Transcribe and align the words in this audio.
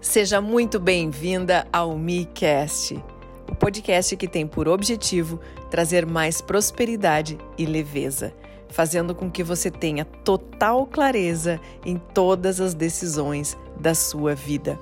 Seja 0.00 0.40
muito 0.40 0.78
bem-vinda 0.78 1.66
ao 1.72 1.96
MiCast, 1.96 3.02
o 3.50 3.54
podcast 3.54 4.14
que 4.16 4.28
tem 4.28 4.46
por 4.46 4.68
objetivo 4.68 5.40
trazer 5.70 6.04
mais 6.06 6.40
prosperidade 6.40 7.38
e 7.56 7.64
leveza, 7.64 8.32
fazendo 8.68 9.14
com 9.14 9.30
que 9.30 9.42
você 9.42 9.70
tenha 9.70 10.04
total 10.04 10.86
clareza 10.86 11.58
em 11.84 11.96
todas 11.96 12.60
as 12.60 12.74
decisões 12.74 13.56
da 13.80 13.94
sua 13.94 14.34
vida. 14.34 14.78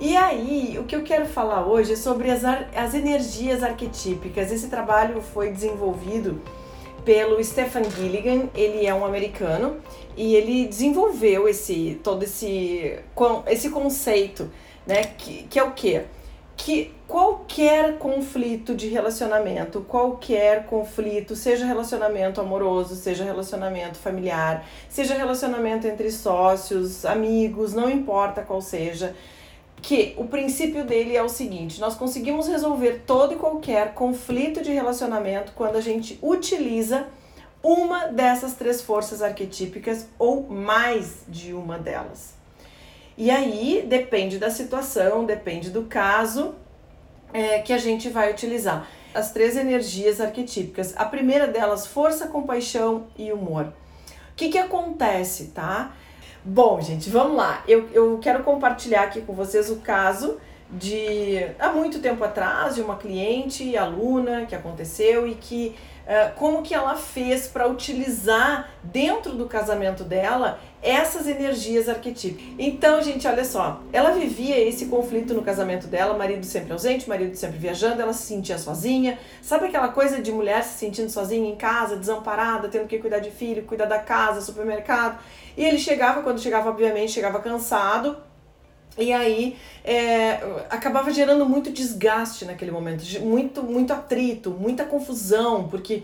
E 0.00 0.16
aí, 0.16 0.78
o 0.78 0.84
que 0.84 0.96
eu 0.96 1.02
quero 1.02 1.26
falar 1.26 1.66
hoje 1.66 1.92
é 1.92 1.96
sobre 1.96 2.30
as, 2.30 2.42
as 2.44 2.94
energias 2.94 3.62
arquetípicas. 3.62 4.50
Esse 4.50 4.68
trabalho 4.68 5.22
foi 5.22 5.50
desenvolvido 5.50 6.40
pelo 7.06 7.42
Stefan 7.42 7.84
Gilligan, 7.84 8.48
ele 8.52 8.84
é 8.84 8.92
um 8.92 9.04
americano 9.04 9.76
e 10.16 10.34
ele 10.34 10.66
desenvolveu 10.66 11.48
esse 11.48 12.00
todo 12.02 12.24
esse 12.24 12.98
esse 13.46 13.70
conceito, 13.70 14.50
né, 14.84 15.04
que, 15.16 15.44
que 15.44 15.56
é 15.56 15.62
o 15.62 15.70
quê? 15.70 16.02
Que 16.56 16.92
qualquer 17.06 17.98
conflito 17.98 18.74
de 18.74 18.88
relacionamento, 18.88 19.82
qualquer 19.82 20.66
conflito, 20.66 21.36
seja 21.36 21.64
relacionamento 21.64 22.40
amoroso, 22.40 22.96
seja 22.96 23.22
relacionamento 23.22 23.98
familiar, 23.98 24.66
seja 24.88 25.14
relacionamento 25.14 25.86
entre 25.86 26.10
sócios, 26.10 27.04
amigos, 27.04 27.72
não 27.72 27.88
importa 27.88 28.42
qual 28.42 28.60
seja, 28.60 29.14
que 29.86 30.14
o 30.16 30.24
princípio 30.24 30.84
dele 30.84 31.16
é 31.16 31.22
o 31.22 31.28
seguinte: 31.28 31.80
nós 31.80 31.94
conseguimos 31.94 32.48
resolver 32.48 33.04
todo 33.06 33.34
e 33.34 33.36
qualquer 33.36 33.94
conflito 33.94 34.60
de 34.60 34.72
relacionamento 34.72 35.52
quando 35.54 35.76
a 35.76 35.80
gente 35.80 36.18
utiliza 36.20 37.06
uma 37.62 38.08
dessas 38.08 38.54
três 38.54 38.82
forças 38.82 39.22
arquetípicas 39.22 40.08
ou 40.18 40.42
mais 40.48 41.18
de 41.28 41.52
uma 41.52 41.78
delas. 41.78 42.34
E 43.16 43.30
aí 43.30 43.86
depende 43.88 44.38
da 44.38 44.50
situação, 44.50 45.24
depende 45.24 45.70
do 45.70 45.84
caso 45.84 46.56
é, 47.32 47.60
que 47.60 47.72
a 47.72 47.78
gente 47.78 48.08
vai 48.08 48.32
utilizar. 48.32 48.88
As 49.14 49.30
três 49.30 49.56
energias 49.56 50.20
arquetípicas. 50.20 50.94
A 50.96 51.04
primeira 51.04 51.46
delas, 51.46 51.86
força, 51.86 52.26
compaixão 52.26 53.06
e 53.16 53.32
humor. 53.32 53.66
O 53.66 53.72
que, 54.34 54.48
que 54.48 54.58
acontece, 54.58 55.52
tá? 55.54 55.94
Bom, 56.48 56.80
gente, 56.80 57.10
vamos 57.10 57.36
lá. 57.36 57.64
Eu, 57.66 57.88
eu 57.92 58.18
quero 58.22 58.44
compartilhar 58.44 59.02
aqui 59.02 59.20
com 59.20 59.32
vocês 59.32 59.68
o 59.68 59.78
caso 59.78 60.36
de 60.70 61.44
há 61.58 61.72
muito 61.72 61.98
tempo 61.98 62.22
atrás 62.22 62.76
de 62.76 62.82
uma 62.82 62.96
cliente, 62.96 63.76
aluna, 63.76 64.46
que 64.46 64.54
aconteceu 64.54 65.26
e 65.26 65.34
que 65.34 65.74
uh, 66.06 66.32
como 66.36 66.62
que 66.62 66.72
ela 66.72 66.94
fez 66.94 67.48
para 67.48 67.66
utilizar 67.66 68.70
dentro 68.84 69.32
do 69.32 69.46
casamento 69.46 70.04
dela 70.04 70.60
essas 70.80 71.26
energias 71.26 71.88
arquetípicas. 71.88 72.54
Então, 72.60 73.02
gente, 73.02 73.26
olha 73.26 73.44
só, 73.44 73.80
ela 73.92 74.12
vivia 74.12 74.56
esse 74.56 74.86
conflito 74.86 75.34
no 75.34 75.42
casamento 75.42 75.88
dela, 75.88 76.16
marido 76.16 76.46
sempre 76.46 76.72
ausente, 76.72 77.08
marido 77.08 77.34
sempre 77.34 77.58
viajando, 77.58 78.00
ela 78.00 78.12
se 78.12 78.22
sentia 78.22 78.56
sozinha. 78.56 79.18
Sabe 79.42 79.66
aquela 79.66 79.88
coisa 79.88 80.22
de 80.22 80.30
mulher 80.30 80.62
se 80.62 80.78
sentindo 80.78 81.10
sozinha 81.10 81.50
em 81.50 81.56
casa, 81.56 81.96
desamparada, 81.96 82.68
tendo 82.68 82.86
que 82.86 82.98
cuidar 83.00 83.18
de 83.18 83.32
filho, 83.32 83.64
cuidar 83.64 83.86
da 83.86 83.98
casa, 83.98 84.40
supermercado? 84.40 85.18
E 85.56 85.64
ele 85.64 85.78
chegava, 85.78 86.22
quando 86.22 86.40
chegava, 86.40 86.68
obviamente, 86.70 87.12
chegava 87.12 87.40
cansado, 87.40 88.16
e 88.98 89.12
aí 89.12 89.56
é, 89.84 90.40
acabava 90.70 91.10
gerando 91.10 91.46
muito 91.46 91.70
desgaste 91.70 92.44
naquele 92.44 92.70
momento, 92.70 93.04
muito, 93.20 93.62
muito 93.62 93.92
atrito, 93.92 94.50
muita 94.50 94.84
confusão, 94.84 95.68
porque 95.68 96.02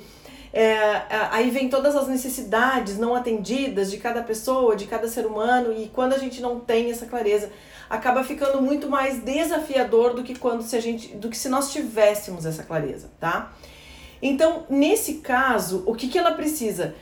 é, 0.52 1.02
aí 1.30 1.50
vem 1.50 1.70
todas 1.70 1.96
as 1.96 2.08
necessidades 2.08 2.98
não 2.98 3.14
atendidas 3.14 3.90
de 3.90 3.96
cada 3.96 4.22
pessoa, 4.22 4.76
de 4.76 4.86
cada 4.86 5.08
ser 5.08 5.26
humano, 5.26 5.72
e 5.72 5.88
quando 5.88 6.12
a 6.12 6.18
gente 6.18 6.42
não 6.42 6.60
tem 6.60 6.90
essa 6.90 7.06
clareza, 7.06 7.50
acaba 7.88 8.22
ficando 8.22 8.60
muito 8.60 8.88
mais 8.88 9.22
desafiador 9.22 10.14
do 10.14 10.22
que 10.22 10.38
quando 10.38 10.62
se 10.62 10.76
a 10.76 10.80
gente, 10.80 11.14
do 11.16 11.30
que 11.30 11.36
se 11.36 11.48
nós 11.48 11.72
tivéssemos 11.72 12.44
essa 12.44 12.62
clareza, 12.62 13.10
tá? 13.18 13.52
Então, 14.20 14.64
nesse 14.68 15.14
caso, 15.14 15.82
o 15.86 15.94
que, 15.94 16.08
que 16.08 16.18
ela 16.18 16.32
precisa? 16.32 16.94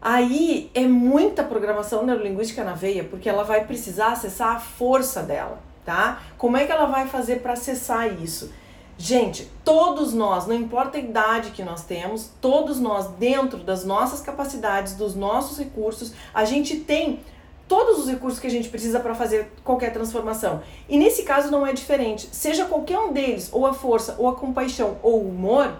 Aí 0.00 0.70
é 0.74 0.82
muita 0.82 1.44
programação 1.44 2.06
neurolinguística 2.06 2.64
na 2.64 2.72
veia, 2.72 3.04
porque 3.04 3.28
ela 3.28 3.44
vai 3.44 3.64
precisar 3.64 4.12
acessar 4.12 4.56
a 4.56 4.58
força 4.58 5.22
dela, 5.22 5.58
tá? 5.84 6.22
Como 6.38 6.56
é 6.56 6.64
que 6.64 6.72
ela 6.72 6.86
vai 6.86 7.06
fazer 7.06 7.40
para 7.40 7.52
acessar 7.52 8.10
isso? 8.22 8.50
Gente, 8.96 9.50
todos 9.64 10.12
nós, 10.12 10.46
não 10.46 10.54
importa 10.54 10.98
a 10.98 11.00
idade 11.00 11.50
que 11.50 11.62
nós 11.62 11.84
temos, 11.84 12.30
todos 12.40 12.78
nós, 12.78 13.08
dentro 13.18 13.58
das 13.58 13.84
nossas 13.84 14.20
capacidades, 14.20 14.94
dos 14.94 15.14
nossos 15.14 15.58
recursos, 15.58 16.12
a 16.34 16.44
gente 16.44 16.80
tem 16.80 17.20
todos 17.66 18.00
os 18.00 18.10
recursos 18.10 18.40
que 18.40 18.46
a 18.46 18.50
gente 18.50 18.68
precisa 18.68 19.00
para 19.00 19.14
fazer 19.14 19.52
qualquer 19.62 19.92
transformação. 19.92 20.60
E 20.88 20.98
nesse 20.98 21.22
caso 21.22 21.50
não 21.50 21.66
é 21.66 21.72
diferente. 21.72 22.28
Seja 22.32 22.64
qualquer 22.64 22.98
um 22.98 23.12
deles, 23.12 23.48
ou 23.52 23.66
a 23.66 23.72
força, 23.72 24.16
ou 24.18 24.28
a 24.28 24.34
compaixão, 24.34 24.98
ou 25.02 25.22
o 25.22 25.28
humor, 25.28 25.72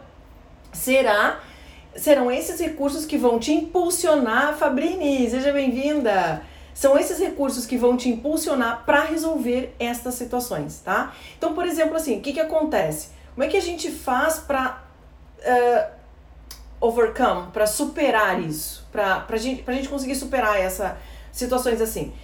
será 0.73 1.41
serão 2.01 2.31
esses 2.31 2.59
recursos 2.59 3.05
que 3.05 3.19
vão 3.19 3.39
te 3.39 3.53
impulsionar, 3.53 4.57
Fabrini, 4.57 5.29
seja 5.29 5.53
bem-vinda. 5.53 6.43
São 6.73 6.99
esses 6.99 7.19
recursos 7.19 7.67
que 7.67 7.77
vão 7.77 7.95
te 7.95 8.09
impulsionar 8.09 8.85
para 8.87 9.05
resolver 9.05 9.75
estas 9.79 10.15
situações, 10.15 10.81
tá? 10.81 11.15
Então, 11.37 11.53
por 11.53 11.67
exemplo, 11.67 11.95
assim, 11.95 12.17
o 12.17 12.23
que, 12.23 12.33
que 12.33 12.41
acontece? 12.41 13.09
Como 13.35 13.45
é 13.45 13.49
que 13.49 13.57
a 13.57 13.61
gente 13.61 13.91
faz 13.91 14.39
para 14.39 14.83
uh, 15.41 15.43
eh, 15.43 15.91
overcome, 16.81 17.51
para 17.53 17.67
superar 17.67 18.41
isso, 18.41 18.89
para 18.91 19.27
a 19.29 19.37
gente, 19.37 19.63
gente 19.71 19.89
conseguir 19.91 20.15
superar 20.15 20.59
essas 20.59 20.93
situações 21.31 21.83
assim? 21.83 22.15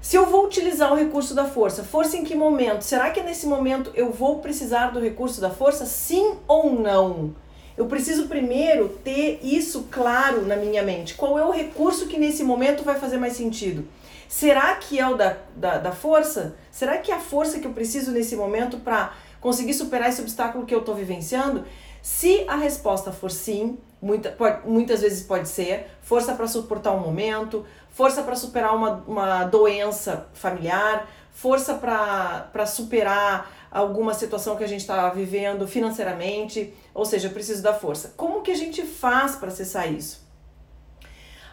Se 0.00 0.14
eu 0.14 0.26
vou 0.26 0.46
utilizar 0.46 0.92
o 0.92 0.96
recurso 0.96 1.34
da 1.34 1.44
força, 1.44 1.82
força 1.82 2.16
em 2.16 2.22
que 2.22 2.36
momento? 2.36 2.82
Será 2.82 3.10
que 3.10 3.20
nesse 3.20 3.48
momento 3.48 3.90
eu 3.96 4.12
vou 4.12 4.38
precisar 4.38 4.92
do 4.92 5.00
recurso 5.00 5.40
da 5.40 5.50
força? 5.50 5.86
Sim 5.86 6.36
ou 6.46 6.70
não? 6.70 7.34
Eu 7.76 7.86
preciso 7.86 8.28
primeiro 8.28 8.88
ter 9.02 9.40
isso 9.42 9.88
claro 9.90 10.46
na 10.46 10.54
minha 10.54 10.82
mente. 10.82 11.14
Qual 11.14 11.38
é 11.38 11.44
o 11.44 11.50
recurso 11.50 12.06
que 12.06 12.18
nesse 12.18 12.44
momento 12.44 12.84
vai 12.84 12.98
fazer 12.98 13.16
mais 13.16 13.32
sentido? 13.32 13.86
Será 14.28 14.74
que 14.76 14.98
é 14.98 15.08
o 15.08 15.16
da, 15.16 15.36
da, 15.56 15.78
da 15.78 15.92
força? 15.92 16.56
Será 16.70 16.98
que 16.98 17.10
é 17.10 17.14
a 17.14 17.20
força 17.20 17.58
que 17.58 17.66
eu 17.66 17.72
preciso 17.72 18.12
nesse 18.12 18.36
momento 18.36 18.78
para 18.78 19.12
conseguir 19.40 19.74
superar 19.74 20.08
esse 20.08 20.20
obstáculo 20.20 20.64
que 20.64 20.74
eu 20.74 20.80
estou 20.80 20.94
vivenciando? 20.94 21.64
Se 22.00 22.44
a 22.46 22.56
resposta 22.56 23.10
for 23.10 23.30
sim, 23.30 23.78
muita, 24.00 24.30
pode, 24.30 24.68
muitas 24.68 25.00
vezes 25.00 25.22
pode 25.22 25.48
ser, 25.48 25.86
força 26.02 26.34
para 26.34 26.46
suportar 26.46 26.92
um 26.92 27.00
momento, 27.00 27.64
força 27.90 28.22
para 28.22 28.36
superar 28.36 28.76
uma, 28.76 29.02
uma 29.06 29.44
doença 29.44 30.28
familiar, 30.34 31.08
força 31.34 31.74
para 31.74 32.64
superar 32.64 33.52
alguma 33.70 34.14
situação 34.14 34.56
que 34.56 34.62
a 34.62 34.68
gente 34.68 34.80
está 34.80 35.10
vivendo 35.10 35.66
financeiramente, 35.66 36.72
ou 36.94 37.04
seja, 37.04 37.28
preciso 37.28 37.60
da 37.60 37.74
força. 37.74 38.14
Como 38.16 38.40
que 38.40 38.52
a 38.52 38.56
gente 38.56 38.82
faz 38.82 39.34
para 39.34 39.48
acessar 39.48 39.92
isso? 39.92 40.24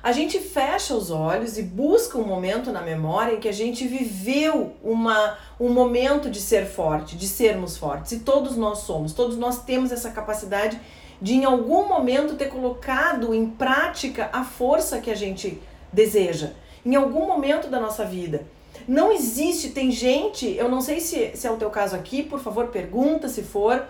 A 0.04 0.12
gente 0.12 0.40
fecha 0.40 0.96
os 0.96 1.12
olhos 1.12 1.58
e 1.58 1.64
busca 1.64 2.18
um 2.18 2.24
momento 2.24 2.72
na 2.72 2.82
memória 2.82 3.34
em 3.34 3.40
que 3.40 3.50
a 3.50 3.52
gente 3.52 3.88
viveu 3.88 4.76
uma, 4.84 5.38
um 5.60 5.70
momento 5.70 6.30
de 6.30 6.40
ser 6.40 6.66
forte, 6.66 7.18
de 7.18 7.28
sermos 7.28 7.76
fortes. 7.78 8.12
E 8.12 8.20
todos 8.20 8.56
nós 8.56 8.80
somos, 8.80 9.14
todos 9.14 9.38
nós 9.38 9.64
temos 9.64 9.92
essa 9.92 10.12
capacidade 10.12 10.80
de 11.20 11.34
em 11.34 11.46
algum 11.46 11.88
momento 11.88 12.36
ter 12.36 12.50
colocado 12.50 13.34
em 13.34 13.48
prática 13.48 14.30
a 14.32 14.44
força 14.44 15.00
que 15.00 15.12
a 15.12 15.16
gente 15.16 15.62
deseja, 15.94 16.54
em 16.84 16.96
algum 16.96 17.28
momento 17.28 17.68
da 17.68 17.80
nossa 17.80 18.06
vida. 18.06 18.46
Não 18.88 19.12
existe, 19.12 19.70
tem 19.70 19.92
gente, 19.92 20.56
eu 20.56 20.70
não 20.70 20.82
sei 20.82 21.00
se, 21.00 21.32
se 21.36 21.48
é 21.48 21.52
o 21.52 21.58
teu 21.58 21.70
caso 21.70 21.96
aqui, 21.96 22.24
por 22.24 22.40
favor, 22.40 22.68
pergunta 22.68 23.28
se 23.28 23.44
for. 23.44 23.86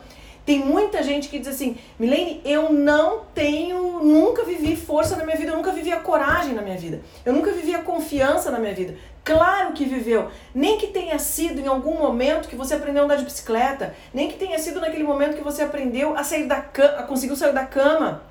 Tem 0.45 0.57
muita 0.57 1.03
gente 1.03 1.29
que 1.29 1.37
diz 1.37 1.47
assim, 1.47 1.77
Milene, 1.99 2.41
eu 2.43 2.73
não 2.73 3.21
tenho, 3.33 3.99
nunca 4.03 4.43
vivi 4.43 4.75
força 4.75 5.15
na 5.15 5.23
minha 5.23 5.37
vida, 5.37 5.51
eu 5.51 5.55
nunca 5.55 5.71
vivi 5.71 5.91
a 5.91 5.99
coragem 5.99 6.55
na 6.55 6.63
minha 6.63 6.77
vida, 6.77 6.99
eu 7.23 7.31
nunca 7.31 7.51
vivi 7.51 7.75
a 7.75 7.83
confiança 7.83 8.49
na 8.49 8.57
minha 8.57 8.73
vida. 8.73 8.95
Claro 9.23 9.73
que 9.73 9.85
viveu, 9.85 10.29
nem 10.53 10.79
que 10.79 10.87
tenha 10.87 11.19
sido 11.19 11.59
em 11.61 11.67
algum 11.67 11.95
momento 11.95 12.49
que 12.49 12.55
você 12.55 12.73
aprendeu 12.73 13.03
a 13.03 13.05
andar 13.05 13.17
de 13.17 13.23
bicicleta, 13.23 13.95
nem 14.11 14.29
que 14.29 14.37
tenha 14.37 14.57
sido 14.57 14.79
naquele 14.81 15.03
momento 15.03 15.37
que 15.37 15.43
você 15.43 15.61
aprendeu 15.61 16.17
a 16.17 16.23
sair 16.23 16.47
da 16.47 16.59
cama, 16.59 17.03
conseguiu 17.03 17.35
sair 17.35 17.53
da 17.53 17.63
cama, 17.63 18.23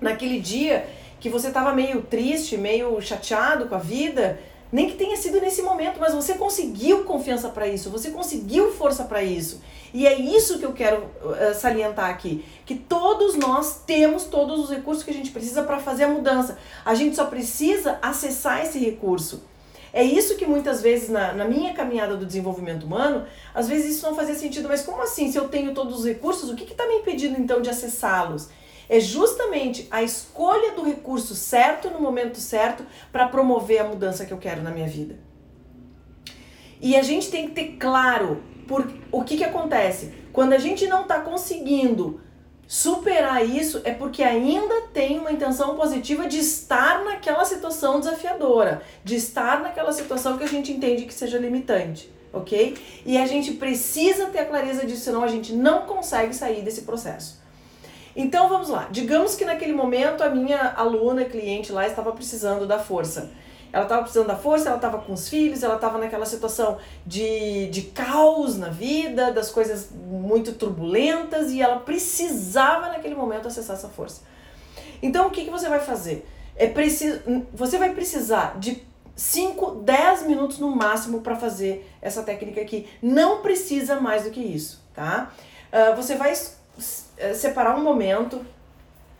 naquele 0.00 0.38
dia 0.38 0.86
que 1.18 1.28
você 1.28 1.48
estava 1.48 1.72
meio 1.72 2.02
triste, 2.02 2.56
meio 2.56 3.00
chateado 3.00 3.66
com 3.66 3.74
a 3.74 3.78
vida, 3.78 4.38
nem 4.72 4.88
que 4.88 4.96
tenha 4.96 5.16
sido 5.16 5.40
nesse 5.40 5.62
momento, 5.62 5.98
mas 5.98 6.14
você 6.14 6.34
conseguiu 6.34 7.04
confiança 7.04 7.48
para 7.48 7.66
isso, 7.66 7.90
você 7.90 8.10
conseguiu 8.10 8.72
força 8.72 9.04
para 9.04 9.22
isso. 9.22 9.60
E 9.92 10.06
é 10.06 10.18
isso 10.18 10.58
que 10.58 10.64
eu 10.64 10.72
quero 10.72 10.98
uh, 10.98 11.54
salientar 11.54 12.08
aqui, 12.10 12.44
que 12.64 12.76
todos 12.76 13.34
nós 13.34 13.82
temos 13.84 14.24
todos 14.24 14.60
os 14.60 14.70
recursos 14.70 15.02
que 15.02 15.10
a 15.10 15.14
gente 15.14 15.30
precisa 15.30 15.64
para 15.64 15.78
fazer 15.78 16.04
a 16.04 16.08
mudança. 16.08 16.58
A 16.84 16.94
gente 16.94 17.16
só 17.16 17.24
precisa 17.26 17.98
acessar 18.00 18.62
esse 18.62 18.78
recurso. 18.78 19.42
É 19.92 20.04
isso 20.04 20.36
que 20.36 20.46
muitas 20.46 20.80
vezes 20.80 21.08
na, 21.08 21.32
na 21.32 21.44
minha 21.44 21.74
caminhada 21.74 22.16
do 22.16 22.24
desenvolvimento 22.24 22.84
humano, 22.84 23.26
às 23.52 23.68
vezes 23.68 23.96
isso 23.96 24.06
não 24.06 24.14
fazia 24.14 24.36
sentido, 24.36 24.68
mas 24.68 24.82
como 24.82 25.02
assim? 25.02 25.30
Se 25.32 25.36
eu 25.36 25.48
tenho 25.48 25.74
todos 25.74 25.98
os 25.98 26.04
recursos, 26.04 26.48
o 26.48 26.54
que 26.54 26.70
está 26.70 26.86
me 26.86 26.94
impedindo 26.98 27.40
então 27.40 27.60
de 27.60 27.68
acessá-los? 27.68 28.48
É 28.90 28.98
justamente 28.98 29.86
a 29.88 30.02
escolha 30.02 30.72
do 30.72 30.82
recurso 30.82 31.32
certo 31.36 31.88
no 31.90 32.00
momento 32.00 32.40
certo 32.40 32.84
para 33.12 33.28
promover 33.28 33.80
a 33.80 33.84
mudança 33.84 34.26
que 34.26 34.32
eu 34.32 34.38
quero 34.38 34.62
na 34.62 34.72
minha 34.72 34.88
vida. 34.88 35.16
E 36.80 36.96
a 36.96 37.02
gente 37.02 37.30
tem 37.30 37.46
que 37.46 37.54
ter 37.54 37.76
claro 37.78 38.42
por 38.66 38.92
o 39.12 39.22
que, 39.22 39.36
que 39.36 39.44
acontece. 39.44 40.12
Quando 40.32 40.54
a 40.54 40.58
gente 40.58 40.88
não 40.88 41.02
está 41.02 41.20
conseguindo 41.20 42.20
superar 42.66 43.48
isso, 43.48 43.80
é 43.84 43.92
porque 43.92 44.24
ainda 44.24 44.82
tem 44.92 45.20
uma 45.20 45.30
intenção 45.30 45.76
positiva 45.76 46.26
de 46.26 46.38
estar 46.38 47.04
naquela 47.04 47.44
situação 47.44 48.00
desafiadora, 48.00 48.82
de 49.04 49.14
estar 49.14 49.60
naquela 49.60 49.92
situação 49.92 50.36
que 50.36 50.42
a 50.42 50.48
gente 50.48 50.72
entende 50.72 51.04
que 51.04 51.14
seja 51.14 51.38
limitante, 51.38 52.12
ok? 52.32 52.76
E 53.06 53.16
a 53.18 53.26
gente 53.26 53.52
precisa 53.52 54.26
ter 54.26 54.40
a 54.40 54.46
clareza 54.46 54.84
disso, 54.84 55.04
senão 55.04 55.22
a 55.22 55.28
gente 55.28 55.52
não 55.52 55.82
consegue 55.82 56.34
sair 56.34 56.62
desse 56.62 56.82
processo. 56.82 57.39
Então 58.20 58.50
vamos 58.50 58.68
lá. 58.68 58.86
Digamos 58.90 59.34
que 59.34 59.46
naquele 59.46 59.72
momento 59.72 60.22
a 60.22 60.28
minha 60.28 60.74
aluna, 60.76 61.24
cliente 61.24 61.72
lá, 61.72 61.86
estava 61.86 62.12
precisando 62.12 62.66
da 62.66 62.78
força. 62.78 63.30
Ela 63.72 63.84
estava 63.84 64.02
precisando 64.02 64.26
da 64.26 64.36
força, 64.36 64.68
ela 64.68 64.76
estava 64.76 64.98
com 64.98 65.14
os 65.14 65.26
filhos, 65.26 65.62
ela 65.62 65.76
estava 65.76 65.96
naquela 65.96 66.26
situação 66.26 66.76
de, 67.06 67.68
de 67.68 67.82
caos 67.82 68.58
na 68.58 68.68
vida, 68.68 69.32
das 69.32 69.50
coisas 69.50 69.88
muito 69.94 70.52
turbulentas 70.52 71.50
e 71.50 71.62
ela 71.62 71.78
precisava 71.78 72.88
naquele 72.88 73.14
momento 73.14 73.48
acessar 73.48 73.76
essa 73.76 73.88
força. 73.88 74.20
Então 75.02 75.28
o 75.28 75.30
que, 75.30 75.44
que 75.44 75.50
você 75.50 75.68
vai 75.68 75.80
fazer? 75.80 76.28
É 76.56 76.66
preciso, 76.66 77.22
você 77.54 77.78
vai 77.78 77.94
precisar 77.94 78.58
de 78.58 78.82
5, 79.16 79.76
10 79.76 80.26
minutos 80.26 80.58
no 80.58 80.76
máximo 80.76 81.22
para 81.22 81.36
fazer 81.36 81.90
essa 82.02 82.22
técnica 82.22 82.60
aqui. 82.60 82.86
Não 83.00 83.40
precisa 83.40 83.98
mais 83.98 84.24
do 84.24 84.30
que 84.30 84.40
isso, 84.40 84.84
tá? 84.92 85.32
Uh, 85.72 85.96
você 85.96 86.16
vai 86.16 86.32
separar 87.34 87.76
um 87.76 87.82
momento, 87.82 88.44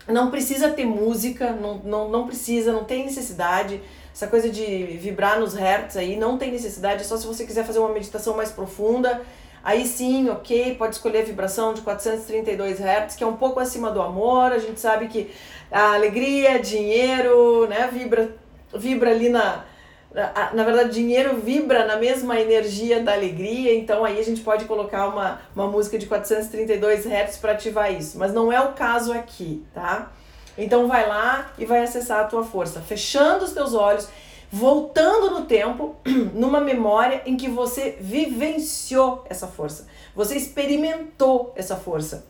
não 0.07 0.31
precisa 0.31 0.69
ter 0.69 0.85
música, 0.85 1.51
não, 1.51 1.77
não, 1.77 2.09
não 2.09 2.27
precisa, 2.27 2.71
não 2.71 2.83
tem 2.83 3.05
necessidade. 3.05 3.81
Essa 4.13 4.27
coisa 4.27 4.49
de 4.49 4.83
vibrar 4.97 5.39
nos 5.39 5.53
hertz 5.53 5.95
aí 5.95 6.17
não 6.17 6.37
tem 6.37 6.51
necessidade, 6.51 7.01
é 7.01 7.03
só 7.03 7.15
se 7.15 7.25
você 7.25 7.45
quiser 7.45 7.65
fazer 7.65 7.79
uma 7.79 7.93
meditação 7.93 8.35
mais 8.35 8.51
profunda. 8.51 9.21
Aí 9.63 9.85
sim, 9.85 10.27
ok, 10.29 10.75
pode 10.75 10.95
escolher 10.95 11.19
a 11.19 11.25
vibração 11.25 11.73
de 11.73 11.81
432 11.81 12.79
Hz, 12.79 13.15
que 13.15 13.23
é 13.23 13.27
um 13.27 13.37
pouco 13.37 13.59
acima 13.59 13.91
do 13.91 14.01
amor. 14.01 14.51
A 14.51 14.57
gente 14.57 14.79
sabe 14.79 15.07
que 15.07 15.31
a 15.71 15.93
alegria, 15.93 16.59
dinheiro, 16.59 17.67
né, 17.67 17.87
vibra, 17.91 18.35
vibra 18.73 19.11
ali 19.11 19.29
na. 19.29 19.65
Na, 20.13 20.63
verdade, 20.65 20.89
dinheiro 20.89 21.37
vibra 21.37 21.85
na 21.85 21.95
mesma 21.95 22.37
energia 22.37 23.01
da 23.01 23.13
alegria, 23.13 23.73
então 23.73 24.03
aí 24.03 24.19
a 24.19 24.23
gente 24.23 24.41
pode 24.41 24.65
colocar 24.65 25.07
uma, 25.07 25.39
uma 25.55 25.67
música 25.67 25.97
de 25.97 26.05
432 26.05 27.05
Hz 27.05 27.37
para 27.37 27.53
ativar 27.53 27.93
isso. 27.93 28.19
Mas 28.19 28.33
não 28.33 28.51
é 28.51 28.59
o 28.59 28.73
caso 28.73 29.13
aqui, 29.13 29.65
tá? 29.73 30.11
Então 30.57 30.85
vai 30.85 31.07
lá 31.07 31.53
e 31.57 31.65
vai 31.65 31.81
acessar 31.81 32.19
a 32.19 32.23
tua 32.25 32.43
força, 32.43 32.81
fechando 32.81 33.45
os 33.45 33.53
teus 33.53 33.73
olhos, 33.73 34.09
voltando 34.51 35.31
no 35.31 35.45
tempo, 35.45 35.95
numa 36.35 36.59
memória 36.59 37.21
em 37.25 37.37
que 37.37 37.47
você 37.47 37.97
vivenciou 38.01 39.23
essa 39.29 39.47
força. 39.47 39.87
Você 40.13 40.35
experimentou 40.35 41.53
essa 41.55 41.77
força. 41.77 42.25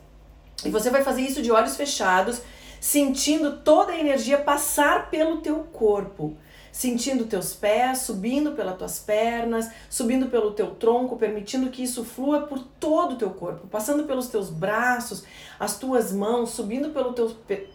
E 0.63 0.69
você 0.69 0.91
vai 0.91 1.03
fazer 1.03 1.21
isso 1.21 1.41
de 1.41 1.51
olhos 1.51 1.75
fechados, 1.75 2.43
sentindo 2.79 3.57
toda 3.57 3.91
a 3.91 3.99
energia 3.99 4.37
passar 4.37 5.09
pelo 5.09 5.37
teu 5.37 5.63
corpo 5.73 6.37
sentindo 6.71 7.25
teus 7.25 7.53
pés 7.53 7.99
subindo 7.99 8.53
pelas 8.53 8.77
tuas 8.77 8.99
pernas, 8.99 9.69
subindo 9.89 10.27
pelo 10.27 10.51
teu 10.51 10.71
tronco, 10.75 11.17
permitindo 11.17 11.69
que 11.69 11.83
isso 11.83 12.03
flua 12.05 12.41
por 12.41 12.59
todo 12.59 13.13
o 13.13 13.17
teu 13.17 13.31
corpo, 13.31 13.67
passando 13.67 14.05
pelos 14.05 14.27
teus 14.27 14.49
braços, 14.49 15.23
as 15.59 15.77
tuas 15.77 16.11
mãos, 16.11 16.51
subindo 16.51 16.89
pelo 16.89 17.13
teu, 17.13 17.29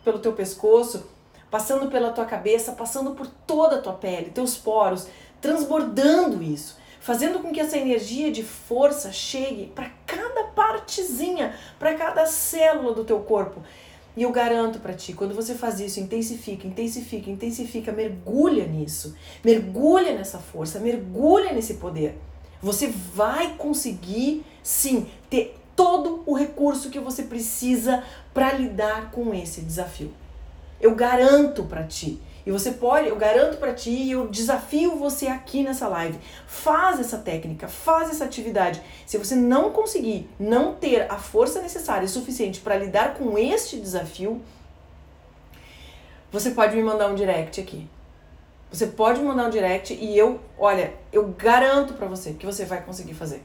pelo 0.04 0.18
teu 0.18 0.32
pescoço, 0.32 1.04
passando 1.50 1.90
pela 1.90 2.10
tua 2.10 2.24
cabeça, 2.24 2.72
passando 2.72 3.12
por 3.12 3.26
toda 3.26 3.76
a 3.76 3.82
tua 3.82 3.92
pele, 3.92 4.30
teus 4.30 4.56
poros, 4.56 5.06
transbordando 5.40 6.42
isso, 6.42 6.78
fazendo 6.98 7.38
com 7.40 7.52
que 7.52 7.60
essa 7.60 7.76
energia 7.76 8.32
de 8.32 8.42
força 8.42 9.12
chegue 9.12 9.66
para 9.66 9.90
cada 10.06 10.44
partezinha, 10.44 11.54
para 11.78 11.94
cada 11.94 12.26
célula 12.26 12.94
do 12.94 13.04
teu 13.04 13.20
corpo 13.20 13.62
e 14.16 14.22
eu 14.22 14.32
garanto 14.32 14.78
para 14.80 14.94
ti, 14.94 15.12
quando 15.12 15.34
você 15.34 15.54
faz 15.54 15.78
isso, 15.78 16.00
intensifica, 16.00 16.66
intensifica, 16.66 17.30
intensifica, 17.30 17.92
mergulha 17.92 18.66
nisso, 18.66 19.14
mergulha 19.44 20.14
nessa 20.14 20.38
força, 20.38 20.80
mergulha 20.80 21.52
nesse 21.52 21.74
poder. 21.74 22.18
Você 22.62 22.86
vai 22.86 23.54
conseguir, 23.56 24.42
sim, 24.62 25.06
ter 25.28 25.58
todo 25.76 26.22
o 26.24 26.34
recurso 26.34 26.88
que 26.88 26.98
você 26.98 27.24
precisa 27.24 28.02
para 28.32 28.52
lidar 28.52 29.10
com 29.10 29.34
esse 29.34 29.60
desafio. 29.60 30.10
Eu 30.80 30.94
garanto 30.94 31.64
para 31.64 31.84
ti. 31.84 32.18
E 32.46 32.52
você 32.52 32.70
pode, 32.70 33.08
eu 33.08 33.16
garanto 33.16 33.58
para 33.58 33.74
ti, 33.74 33.90
e 33.90 34.12
eu 34.12 34.28
desafio 34.28 34.94
você 34.94 35.26
aqui 35.26 35.64
nessa 35.64 35.88
live. 35.88 36.16
Faz 36.46 37.00
essa 37.00 37.18
técnica, 37.18 37.66
faz 37.66 38.08
essa 38.08 38.24
atividade. 38.24 38.80
Se 39.04 39.18
você 39.18 39.34
não 39.34 39.72
conseguir, 39.72 40.30
não 40.38 40.72
ter 40.72 41.10
a 41.10 41.18
força 41.18 41.60
necessária 41.60 42.06
e 42.06 42.08
suficiente 42.08 42.60
para 42.60 42.76
lidar 42.76 43.14
com 43.14 43.36
este 43.36 43.80
desafio, 43.80 44.40
você 46.30 46.50
pode 46.50 46.76
me 46.76 46.84
mandar 46.84 47.08
um 47.08 47.16
direct 47.16 47.60
aqui. 47.60 47.88
Você 48.70 48.86
pode 48.86 49.18
me 49.18 49.26
mandar 49.26 49.46
um 49.46 49.50
direct 49.50 49.92
e 49.92 50.16
eu, 50.16 50.40
olha, 50.56 50.94
eu 51.12 51.26
garanto 51.36 51.94
para 51.94 52.06
você 52.06 52.32
que 52.32 52.46
você 52.46 52.64
vai 52.64 52.80
conseguir 52.80 53.14
fazer. 53.14 53.42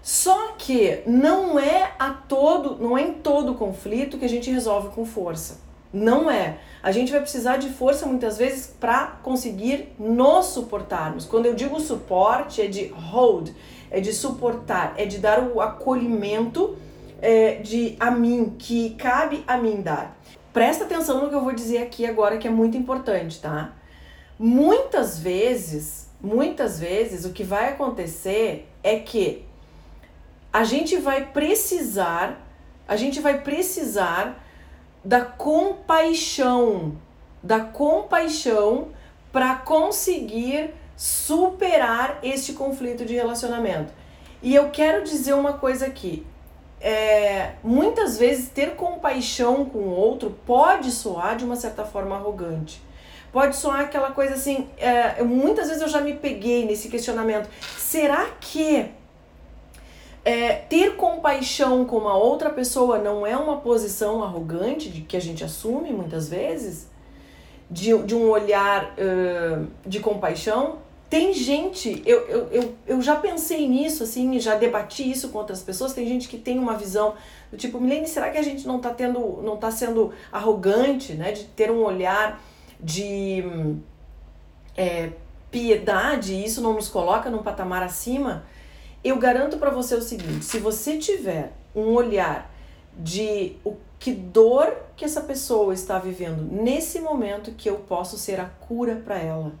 Só 0.00 0.52
que 0.52 1.02
não 1.04 1.58
é 1.58 1.94
a 1.98 2.10
todo, 2.10 2.80
não 2.80 2.96
é 2.96 3.02
em 3.02 3.14
todo 3.14 3.56
conflito 3.56 4.18
que 4.18 4.24
a 4.24 4.28
gente 4.28 4.50
resolve 4.50 4.90
com 4.90 5.04
força. 5.04 5.67
Não 5.92 6.30
é. 6.30 6.58
A 6.82 6.92
gente 6.92 7.10
vai 7.10 7.20
precisar 7.20 7.56
de 7.56 7.70
força 7.70 8.06
muitas 8.06 8.38
vezes 8.38 8.66
para 8.78 9.18
conseguir 9.22 9.94
nos 9.98 10.46
suportarmos. 10.46 11.24
Quando 11.24 11.46
eu 11.46 11.54
digo 11.54 11.80
suporte, 11.80 12.60
é 12.60 12.66
de 12.66 12.88
hold, 12.88 13.50
é 13.90 14.00
de 14.00 14.12
suportar, 14.12 14.94
é 14.96 15.06
de 15.06 15.18
dar 15.18 15.42
o 15.42 15.60
acolhimento 15.60 16.76
é, 17.20 17.54
de 17.54 17.96
a 17.98 18.10
mim, 18.10 18.54
que 18.58 18.90
cabe 18.90 19.42
a 19.46 19.56
mim 19.56 19.80
dar. 19.80 20.16
Presta 20.52 20.84
atenção 20.84 21.22
no 21.22 21.28
que 21.28 21.34
eu 21.34 21.42
vou 21.42 21.52
dizer 21.52 21.78
aqui 21.78 22.06
agora, 22.06 22.38
que 22.38 22.46
é 22.46 22.50
muito 22.50 22.76
importante, 22.76 23.40
tá? 23.40 23.72
Muitas 24.38 25.18
vezes, 25.18 26.08
muitas 26.20 26.78
vezes, 26.78 27.24
o 27.24 27.32
que 27.32 27.42
vai 27.42 27.70
acontecer 27.70 28.68
é 28.82 28.98
que 28.98 29.44
a 30.52 30.64
gente 30.64 30.96
vai 30.96 31.26
precisar, 31.26 32.40
a 32.86 32.96
gente 32.96 33.20
vai 33.20 33.40
precisar 33.42 34.44
da 35.08 35.22
compaixão, 35.22 36.92
da 37.42 37.60
compaixão 37.60 38.88
para 39.32 39.54
conseguir 39.54 40.74
superar 40.94 42.18
este 42.22 42.52
conflito 42.52 43.06
de 43.06 43.14
relacionamento. 43.14 43.90
E 44.42 44.54
eu 44.54 44.68
quero 44.68 45.02
dizer 45.04 45.32
uma 45.32 45.54
coisa 45.54 45.86
aqui. 45.86 46.26
É, 46.78 47.52
muitas 47.64 48.18
vezes 48.18 48.50
ter 48.50 48.76
compaixão 48.76 49.64
com 49.64 49.78
o 49.78 49.90
outro 49.96 50.36
pode 50.44 50.90
soar 50.90 51.36
de 51.36 51.44
uma 51.46 51.56
certa 51.56 51.86
forma 51.86 52.14
arrogante. 52.14 52.82
Pode 53.32 53.56
soar 53.56 53.80
aquela 53.80 54.10
coisa 54.10 54.34
assim. 54.34 54.68
É, 54.76 55.22
muitas 55.22 55.68
vezes 55.68 55.82
eu 55.82 55.88
já 55.88 56.02
me 56.02 56.12
peguei 56.12 56.66
nesse 56.66 56.90
questionamento. 56.90 57.48
Será 57.78 58.26
que 58.38 58.90
é, 60.24 60.52
ter 60.52 60.96
compaixão 60.96 61.84
com 61.84 61.96
uma 61.96 62.16
outra 62.16 62.50
pessoa 62.50 62.98
não 62.98 63.26
é 63.26 63.36
uma 63.36 63.58
posição 63.58 64.22
arrogante 64.22 64.88
de 64.90 65.02
que 65.02 65.16
a 65.16 65.20
gente 65.20 65.44
assume 65.44 65.90
muitas 65.90 66.28
vezes? 66.28 66.88
De, 67.70 67.96
de 67.98 68.14
um 68.14 68.30
olhar 68.30 68.94
uh, 68.94 69.66
de 69.86 70.00
compaixão? 70.00 70.78
Tem 71.10 71.32
gente, 71.32 72.02
eu, 72.04 72.20
eu, 72.28 72.48
eu, 72.50 72.74
eu 72.86 73.02
já 73.02 73.16
pensei 73.16 73.66
nisso, 73.66 74.02
assim, 74.02 74.38
já 74.38 74.56
debati 74.56 75.10
isso 75.10 75.30
com 75.30 75.38
outras 75.38 75.62
pessoas. 75.62 75.94
Tem 75.94 76.06
gente 76.06 76.28
que 76.28 76.36
tem 76.36 76.58
uma 76.58 76.74
visão 76.74 77.14
do 77.50 77.56
tipo, 77.56 77.80
Milene, 77.80 78.06
será 78.06 78.30
que 78.30 78.36
a 78.36 78.42
gente 78.42 78.66
não 78.66 78.78
tá 78.78 78.90
tendo, 78.90 79.40
não 79.42 79.56
tá 79.56 79.70
sendo 79.70 80.12
arrogante, 80.30 81.14
né? 81.14 81.32
De 81.32 81.44
ter 81.44 81.70
um 81.70 81.82
olhar 81.82 82.42
de 82.78 83.42
é, 84.76 85.10
piedade, 85.50 86.34
e 86.34 86.44
isso 86.44 86.60
não 86.60 86.74
nos 86.74 86.88
coloca 86.88 87.30
num 87.30 87.42
patamar 87.42 87.82
acima? 87.82 88.44
Eu 89.02 89.18
garanto 89.18 89.58
para 89.58 89.70
você 89.70 89.94
o 89.94 90.02
seguinte: 90.02 90.44
se 90.44 90.58
você 90.58 90.98
tiver 90.98 91.52
um 91.74 91.94
olhar 91.94 92.52
de 92.98 93.56
o 93.64 93.76
que 93.98 94.12
dor 94.12 94.76
que 94.96 95.04
essa 95.04 95.20
pessoa 95.20 95.74
está 95.74 95.98
vivendo 95.98 96.42
nesse 96.42 97.00
momento 97.00 97.52
que 97.52 97.68
eu 97.68 97.76
posso 97.76 98.16
ser 98.16 98.40
a 98.40 98.44
cura 98.44 98.96
para 98.96 99.18
ela. 99.18 99.52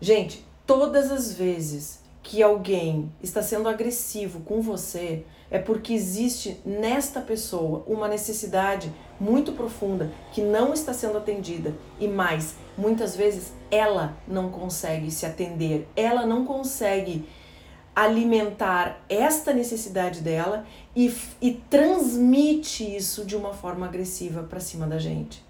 Gente, 0.00 0.44
todas 0.66 1.10
as 1.10 1.32
vezes 1.32 2.00
que 2.22 2.42
alguém 2.42 3.12
está 3.22 3.42
sendo 3.42 3.68
agressivo 3.68 4.40
com 4.40 4.60
você, 4.60 5.24
é 5.50 5.58
porque 5.58 5.92
existe 5.92 6.60
nesta 6.64 7.20
pessoa 7.20 7.82
uma 7.86 8.06
necessidade 8.06 8.92
muito 9.18 9.52
profunda 9.52 10.12
que 10.32 10.40
não 10.40 10.72
está 10.72 10.94
sendo 10.94 11.18
atendida 11.18 11.74
e 11.98 12.06
mais, 12.06 12.54
muitas 12.78 13.16
vezes 13.16 13.52
ela 13.70 14.16
não 14.28 14.50
consegue 14.50 15.10
se 15.10 15.26
atender, 15.26 15.88
ela 15.96 16.24
não 16.24 16.44
consegue 16.44 17.28
alimentar 18.00 18.98
esta 19.10 19.52
necessidade 19.52 20.22
dela 20.22 20.64
e, 20.96 21.14
e 21.38 21.52
transmite 21.68 22.96
isso 22.96 23.26
de 23.26 23.36
uma 23.36 23.52
forma 23.52 23.84
agressiva 23.84 24.42
para 24.42 24.58
cima 24.58 24.86
da 24.86 24.98
gente. 24.98 25.44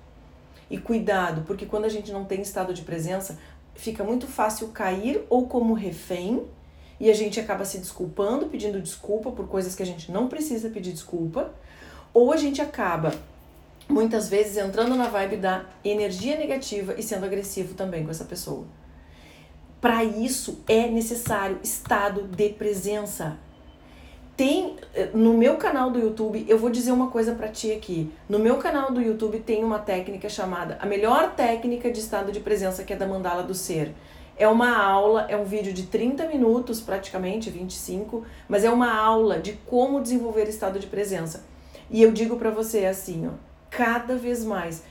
E 0.68 0.76
cuidado, 0.76 1.42
porque 1.46 1.64
quando 1.64 1.84
a 1.84 1.88
gente 1.88 2.10
não 2.10 2.24
tem 2.24 2.42
estado 2.42 2.74
de 2.74 2.82
presença, 2.82 3.38
fica 3.76 4.02
muito 4.02 4.26
fácil 4.26 4.66
cair 4.68 5.24
ou 5.30 5.46
como 5.46 5.74
refém 5.74 6.42
e 6.98 7.08
a 7.08 7.14
gente 7.14 7.38
acaba 7.38 7.64
se 7.64 7.78
desculpando, 7.78 8.46
pedindo 8.46 8.82
desculpa 8.82 9.30
por 9.30 9.46
coisas 9.46 9.76
que 9.76 9.82
a 9.84 9.86
gente 9.86 10.10
não 10.10 10.26
precisa 10.26 10.70
pedir 10.70 10.92
desculpa, 10.92 11.52
ou 12.12 12.32
a 12.32 12.36
gente 12.36 12.60
acaba 12.60 13.14
muitas 13.88 14.28
vezes 14.28 14.56
entrando 14.56 14.96
na 14.96 15.08
vibe 15.08 15.36
da 15.36 15.66
energia 15.84 16.36
negativa 16.36 16.94
e 16.98 17.02
sendo 17.02 17.26
agressivo 17.26 17.74
também 17.74 18.04
com 18.04 18.10
essa 18.10 18.24
pessoa. 18.24 18.66
Para 19.80 20.04
isso 20.04 20.62
é 20.68 20.88
necessário 20.88 21.58
estado 21.62 22.24
de 22.24 22.50
presença. 22.50 23.38
Tem 24.36 24.76
eh, 24.94 25.08
no 25.14 25.32
meu 25.34 25.56
canal 25.56 25.90
do 25.90 25.98
YouTube, 25.98 26.44
eu 26.46 26.58
vou 26.58 26.68
dizer 26.68 26.92
uma 26.92 27.08
coisa 27.08 27.34
para 27.34 27.48
ti 27.48 27.72
aqui. 27.72 28.12
No 28.28 28.38
meu 28.38 28.58
canal 28.58 28.92
do 28.92 29.00
YouTube 29.00 29.40
tem 29.40 29.64
uma 29.64 29.78
técnica 29.78 30.28
chamada 30.28 30.76
a 30.80 30.86
melhor 30.86 31.34
técnica 31.34 31.90
de 31.90 31.98
estado 31.98 32.30
de 32.30 32.40
presença, 32.40 32.84
que 32.84 32.92
é 32.92 32.96
da 32.96 33.06
mandala 33.06 33.42
do 33.42 33.54
ser. 33.54 33.94
É 34.36 34.46
uma 34.46 34.76
aula, 34.76 35.26
é 35.30 35.36
um 35.36 35.44
vídeo 35.44 35.72
de 35.72 35.84
30 35.84 36.26
minutos, 36.26 36.80
praticamente 36.80 37.48
25, 37.50 38.24
mas 38.48 38.64
é 38.64 38.70
uma 38.70 38.94
aula 38.94 39.38
de 39.38 39.52
como 39.66 40.00
desenvolver 40.00 40.48
estado 40.48 40.78
de 40.78 40.86
presença. 40.86 41.44
E 41.90 42.02
eu 42.02 42.12
digo 42.12 42.36
para 42.36 42.50
você 42.50 42.84
assim, 42.84 43.28
ó, 43.28 43.32
cada 43.70 44.16
vez 44.16 44.44
mais 44.44 44.82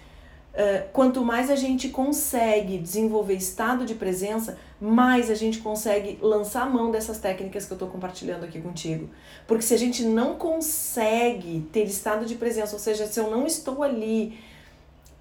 Uh, 0.50 0.90
quanto 0.92 1.24
mais 1.24 1.50
a 1.52 1.56
gente 1.56 1.90
consegue 1.90 2.80
desenvolver 2.80 3.36
estado 3.36 3.86
de 3.86 3.94
presença, 3.94 4.58
mais 4.82 5.30
a 5.30 5.36
gente 5.36 5.60
consegue 5.60 6.18
lançar 6.22 6.64
a 6.64 6.70
mão 6.70 6.90
dessas 6.90 7.20
técnicas 7.20 7.66
que 7.66 7.74
eu 7.74 7.76
estou 7.76 7.90
compartilhando 7.90 8.46
aqui 8.46 8.62
contigo. 8.62 9.10
Porque 9.46 9.64
se 9.64 9.74
a 9.74 9.78
gente 9.78 10.04
não 10.04 10.36
consegue 10.36 11.68
ter 11.72 11.84
estado 11.84 12.26
de 12.26 12.36
presença, 12.36 12.74
ou 12.74 12.80
seja, 12.80 13.06
se 13.06 13.20
eu 13.20 13.30
não 13.30 13.46
estou 13.46 13.84
ali 13.84 14.40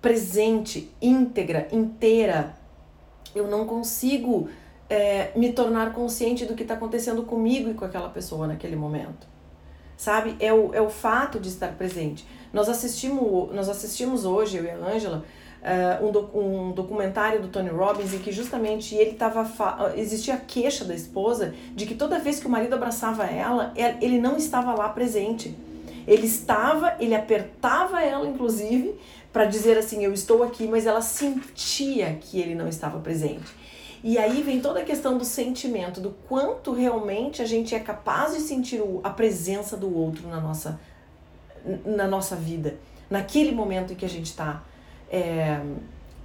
presente, 0.01 0.91
íntegra, 1.03 1.67
inteira, 1.73 2.57
eu 3.35 3.49
não 3.49 3.67
consigo 3.67 4.49
é, 4.89 5.33
me 5.37 5.53
tornar 5.53 5.93
consciente 5.93 6.45
do 6.47 6.55
que 6.55 6.63
está 6.63 6.75
acontecendo 6.75 7.23
comigo 7.25 7.71
e 7.71 7.75
com 7.75 7.85
aquela 7.85 8.09
pessoa 8.09 8.47
naquele 8.47 8.77
momento. 8.77 9.27
Sabe? 9.97 10.37
É 10.39 10.53
o, 10.53 10.73
é 10.73 10.81
o 10.81 10.89
fato 10.89 11.41
de 11.41 11.49
estar 11.49 11.73
presente. 11.77 12.25
Nós 12.53 12.69
assistimos, 12.69 13.53
nós 13.53 13.69
assistimos 13.69 14.25
hoje, 14.25 14.57
eu 14.57 14.65
e 14.65 14.71
a 14.71 14.77
Ângela, 14.77 15.25
uh, 15.63 16.07
um, 16.07 16.13
do, 16.13 16.39
um 16.39 16.73
documentário 16.73 17.41
do 17.41 17.49
Tony 17.49 17.69
Robbins 17.69 18.13
em 18.13 18.19
que 18.19 18.33
justamente 18.33 18.95
ele 18.95 19.11
estava 19.11 19.47
existia 19.97 20.35
a 20.35 20.39
queixa 20.39 20.85
da 20.85 20.95
esposa 20.95 21.55
de 21.75 21.87
que 21.87 21.95
toda 21.95 22.19
vez 22.19 22.41
que 22.41 22.47
o 22.47 22.51
marido 22.51 22.75
abraçava 22.75 23.25
ela, 23.25 23.73
ele 24.01 24.21
não 24.21 24.37
estava 24.37 24.75
lá 24.75 24.89
presente. 24.89 25.57
Ele 26.07 26.27
estava, 26.27 26.97
ele 26.99 27.15
apertava 27.15 28.03
ela, 28.03 28.27
inclusive, 28.27 28.95
para 29.31 29.45
dizer 29.45 29.77
assim: 29.77 30.05
Eu 30.05 30.15
estou 30.15 30.43
aqui, 30.43 30.67
mas 30.67 30.87
ela 30.87 31.03
sentia 31.03 32.15
que 32.19 32.41
ele 32.41 32.55
não 32.55 32.67
estava 32.67 32.99
presente. 32.99 33.45
E 34.03 34.17
aí 34.17 34.43
vem 34.43 34.61
toda 34.61 34.81
a 34.81 34.85
questão 34.85 35.19
do 35.19 35.25
sentimento, 35.25 36.01
do 36.01 36.11
quanto 36.29 36.73
realmente 36.73 37.43
a 37.43 37.45
gente 37.45 37.75
é 37.75 37.81
capaz 37.81 38.33
de 38.33 38.41
sentir 38.41 38.81
a 39.03 39.11
presença 39.11 39.77
do 39.77 39.95
outro 39.95 40.29
na 40.29 40.41
nossa 40.41 40.81
na 41.85 42.07
nossa 42.07 42.37
vida, 42.37 42.77
naquele 43.11 43.53
momento 43.53 43.93
em 43.93 43.97
que 43.97 44.05
a 44.05 44.09
gente 44.09 44.27
está 44.27 44.63
é, 45.11 45.61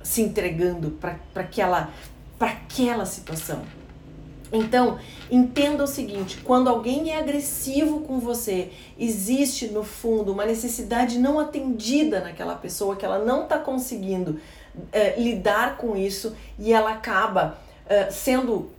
se 0.01 0.21
entregando 0.21 0.91
para 0.91 1.17
aquela, 1.35 1.91
aquela 2.39 3.05
situação. 3.05 3.63
Então, 4.51 4.99
entenda 5.31 5.83
o 5.83 5.87
seguinte: 5.87 6.39
quando 6.43 6.69
alguém 6.69 7.11
é 7.11 7.17
agressivo 7.17 8.01
com 8.01 8.19
você, 8.19 8.71
existe 8.97 9.67
no 9.67 9.83
fundo 9.83 10.31
uma 10.31 10.45
necessidade 10.45 11.17
não 11.17 11.39
atendida 11.39 12.19
naquela 12.19 12.55
pessoa, 12.55 12.95
que 12.95 13.03
ela 13.03 13.17
não 13.17 13.43
está 13.43 13.57
conseguindo 13.57 14.39
é, 14.91 15.19
lidar 15.19 15.77
com 15.77 15.95
isso 15.95 16.35
e 16.59 16.71
ela 16.71 16.91
acaba 16.91 17.57
é, 17.87 18.11
sendo 18.11 18.69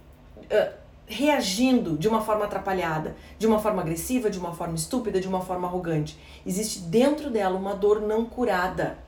é, 0.49 0.73
reagindo 1.07 1.97
de 1.99 2.09
uma 2.09 2.21
forma 2.21 2.45
atrapalhada, 2.45 3.17
de 3.39 3.47
uma 3.47 3.59
forma 3.59 3.83
agressiva, 3.83 4.31
de 4.31 4.39
uma 4.39 4.55
forma 4.55 4.75
estúpida, 4.75 5.21
de 5.21 5.29
uma 5.29 5.41
forma 5.41 5.67
arrogante. 5.67 6.19
Existe 6.47 6.81
dentro 6.81 7.31
dela 7.31 7.59
uma 7.59 7.75
dor 7.75 8.01
não 8.01 8.25
curada. 8.25 8.99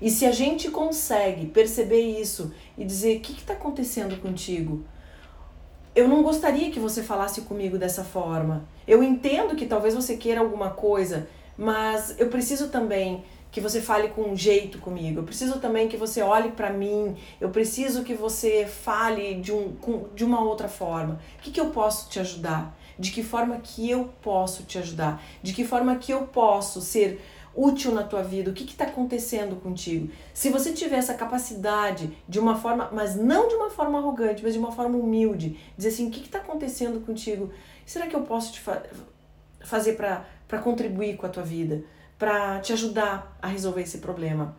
E 0.00 0.10
se 0.10 0.24
a 0.26 0.32
gente 0.32 0.70
consegue 0.70 1.46
perceber 1.46 2.00
isso 2.00 2.52
e 2.76 2.84
dizer: 2.84 3.18
o 3.18 3.20
que 3.20 3.32
está 3.32 3.54
acontecendo 3.54 4.20
contigo? 4.20 4.84
Eu 5.94 6.06
não 6.06 6.22
gostaria 6.22 6.70
que 6.70 6.78
você 6.78 7.02
falasse 7.02 7.40
comigo 7.42 7.76
dessa 7.76 8.04
forma. 8.04 8.68
Eu 8.86 9.02
entendo 9.02 9.56
que 9.56 9.66
talvez 9.66 9.94
você 9.94 10.16
queira 10.16 10.40
alguma 10.40 10.70
coisa, 10.70 11.28
mas 11.56 12.14
eu 12.18 12.28
preciso 12.28 12.68
também 12.68 13.24
que 13.50 13.60
você 13.60 13.80
fale 13.80 14.08
com 14.08 14.22
um 14.22 14.36
jeito 14.36 14.78
comigo. 14.78 15.20
Eu 15.20 15.24
preciso 15.24 15.58
também 15.58 15.88
que 15.88 15.96
você 15.96 16.22
olhe 16.22 16.52
para 16.52 16.70
mim. 16.70 17.16
Eu 17.40 17.48
preciso 17.48 18.04
que 18.04 18.14
você 18.14 18.66
fale 18.66 19.34
de, 19.36 19.52
um, 19.52 19.74
de 20.14 20.24
uma 20.24 20.40
outra 20.40 20.68
forma. 20.68 21.18
O 21.38 21.42
que, 21.42 21.50
que 21.50 21.60
eu 21.60 21.70
posso 21.70 22.08
te 22.10 22.20
ajudar? 22.20 22.78
De 22.98 23.10
que 23.10 23.22
forma 23.22 23.58
que 23.58 23.90
eu 23.90 24.10
posso 24.22 24.64
te 24.64 24.78
ajudar? 24.78 25.22
De 25.42 25.52
que 25.52 25.64
forma 25.64 25.96
que 25.96 26.12
eu 26.12 26.22
posso 26.26 26.80
ser 26.80 27.20
útil 27.60 27.92
na 27.92 28.02
tua 28.02 28.22
vida? 28.22 28.50
O 28.50 28.54
que 28.54 28.64
está 28.64 28.84
acontecendo 28.84 29.56
contigo? 29.56 30.10
Se 30.32 30.50
você 30.50 30.72
tiver 30.72 30.96
essa 30.96 31.14
capacidade 31.14 32.16
de 32.28 32.38
uma 32.38 32.56
forma, 32.56 32.90
mas 32.92 33.16
não 33.16 33.48
de 33.48 33.54
uma 33.54 33.70
forma 33.70 33.98
arrogante, 33.98 34.42
mas 34.42 34.52
de 34.52 34.58
uma 34.58 34.72
forma 34.72 34.96
humilde, 34.96 35.58
dizer 35.76 35.88
assim: 35.88 36.08
o 36.08 36.10
que 36.10 36.20
está 36.20 36.38
acontecendo 36.38 37.04
contigo? 37.04 37.50
Será 37.84 38.06
que 38.06 38.14
eu 38.14 38.22
posso 38.22 38.52
te 38.52 38.60
fa 38.60 38.82
fazer 39.60 39.94
para 39.94 40.58
contribuir 40.62 41.16
com 41.16 41.26
a 41.26 41.28
tua 41.28 41.42
vida? 41.42 41.84
para 42.18 42.58
te 42.58 42.72
ajudar 42.72 43.38
a 43.40 43.46
resolver 43.46 43.82
esse 43.82 43.98
problema 43.98 44.56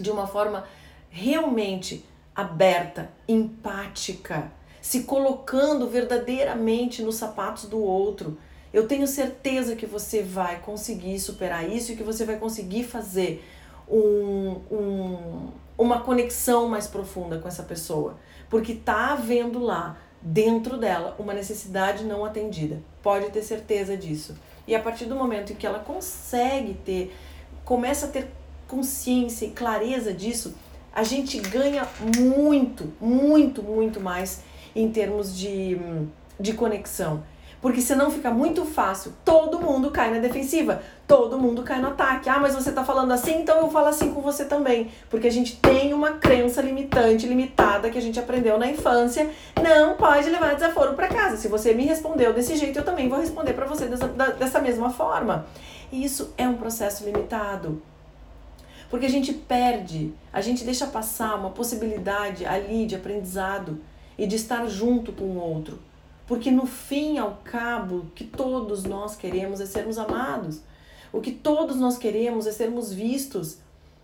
de 0.00 0.10
uma 0.10 0.26
forma 0.26 0.64
realmente 1.08 2.04
aberta, 2.34 3.10
empática, 3.28 4.50
se 4.80 5.04
colocando 5.04 5.86
verdadeiramente 5.86 7.02
nos 7.02 7.16
sapatos 7.16 7.66
do 7.66 7.78
outro. 7.78 8.38
Eu 8.72 8.88
tenho 8.88 9.06
certeza 9.06 9.76
que 9.76 9.84
você 9.84 10.22
vai 10.22 10.60
conseguir 10.60 11.18
superar 11.18 11.68
isso 11.68 11.92
e 11.92 11.96
que 11.96 12.02
você 12.02 12.24
vai 12.24 12.36
conseguir 12.36 12.84
fazer 12.84 13.44
um, 13.88 14.60
um, 14.70 15.48
uma 15.76 16.00
conexão 16.00 16.68
mais 16.68 16.86
profunda 16.86 17.38
com 17.38 17.46
essa 17.46 17.62
pessoa, 17.62 18.16
porque 18.48 18.74
tá 18.74 19.12
havendo 19.12 19.58
lá 19.58 19.98
dentro 20.22 20.78
dela 20.78 21.14
uma 21.18 21.34
necessidade 21.34 22.04
não 22.04 22.24
atendida. 22.24 22.80
Pode 23.02 23.30
ter 23.30 23.42
certeza 23.42 23.96
disso. 23.96 24.36
E 24.66 24.74
a 24.74 24.80
partir 24.80 25.04
do 25.06 25.16
momento 25.16 25.52
em 25.52 25.56
que 25.56 25.66
ela 25.66 25.80
consegue 25.80 26.74
ter, 26.74 27.14
começa 27.64 28.06
a 28.06 28.08
ter 28.08 28.28
consciência 28.68 29.44
e 29.44 29.50
clareza 29.50 30.14
disso, 30.14 30.54
a 30.94 31.02
gente 31.02 31.38
ganha 31.40 31.86
muito, 32.16 32.92
muito, 33.00 33.62
muito 33.62 34.00
mais 34.00 34.42
em 34.74 34.90
termos 34.90 35.36
de, 35.36 35.78
de 36.38 36.54
conexão. 36.54 37.22
Porque 37.62 37.80
senão 37.80 38.10
fica 38.10 38.28
muito 38.28 38.64
fácil. 38.64 39.12
Todo 39.24 39.60
mundo 39.60 39.92
cai 39.92 40.10
na 40.10 40.18
defensiva, 40.18 40.82
todo 41.06 41.38
mundo 41.38 41.62
cai 41.62 41.80
no 41.80 41.88
ataque. 41.88 42.28
Ah, 42.28 42.40
mas 42.40 42.56
você 42.56 42.72
tá 42.72 42.84
falando 42.84 43.12
assim, 43.12 43.40
então 43.40 43.60
eu 43.60 43.70
falo 43.70 43.86
assim 43.86 44.12
com 44.12 44.20
você 44.20 44.44
também. 44.44 44.90
Porque 45.08 45.28
a 45.28 45.30
gente 45.30 45.56
tem 45.58 45.94
uma 45.94 46.14
crença 46.14 46.60
limitante, 46.60 47.24
limitada, 47.24 47.88
que 47.88 47.96
a 47.96 48.02
gente 48.02 48.18
aprendeu 48.18 48.58
na 48.58 48.66
infância. 48.66 49.30
Não 49.62 49.94
pode 49.96 50.28
levar 50.28 50.56
desaforo 50.56 50.94
para 50.94 51.06
casa. 51.06 51.36
Se 51.36 51.46
você 51.46 51.72
me 51.72 51.86
respondeu 51.86 52.32
desse 52.32 52.56
jeito, 52.56 52.80
eu 52.80 52.84
também 52.84 53.08
vou 53.08 53.20
responder 53.20 53.52
para 53.52 53.64
você 53.64 53.86
dessa, 53.86 54.08
dessa 54.08 54.60
mesma 54.60 54.90
forma. 54.90 55.46
E 55.92 56.02
isso 56.04 56.34
é 56.36 56.48
um 56.48 56.54
processo 56.54 57.04
limitado. 57.04 57.80
Porque 58.90 59.06
a 59.06 59.10
gente 59.10 59.32
perde, 59.32 60.12
a 60.32 60.40
gente 60.40 60.64
deixa 60.64 60.88
passar 60.88 61.36
uma 61.36 61.50
possibilidade 61.50 62.44
ali 62.44 62.86
de 62.86 62.96
aprendizado 62.96 63.78
e 64.18 64.26
de 64.26 64.34
estar 64.34 64.66
junto 64.66 65.12
com 65.12 65.24
o 65.26 65.38
outro. 65.38 65.78
Porque 66.26 66.50
no 66.50 66.66
fim 66.66 67.18
ao 67.18 67.40
cabo, 67.44 67.96
o 67.96 68.06
que 68.14 68.24
todos 68.24 68.84
nós 68.84 69.16
queremos 69.16 69.60
é 69.60 69.66
sermos 69.66 69.98
amados. 69.98 70.60
O 71.12 71.20
que 71.20 71.32
todos 71.32 71.76
nós 71.76 71.98
queremos 71.98 72.46
é 72.46 72.52
sermos 72.52 72.92
vistos. 72.92 73.58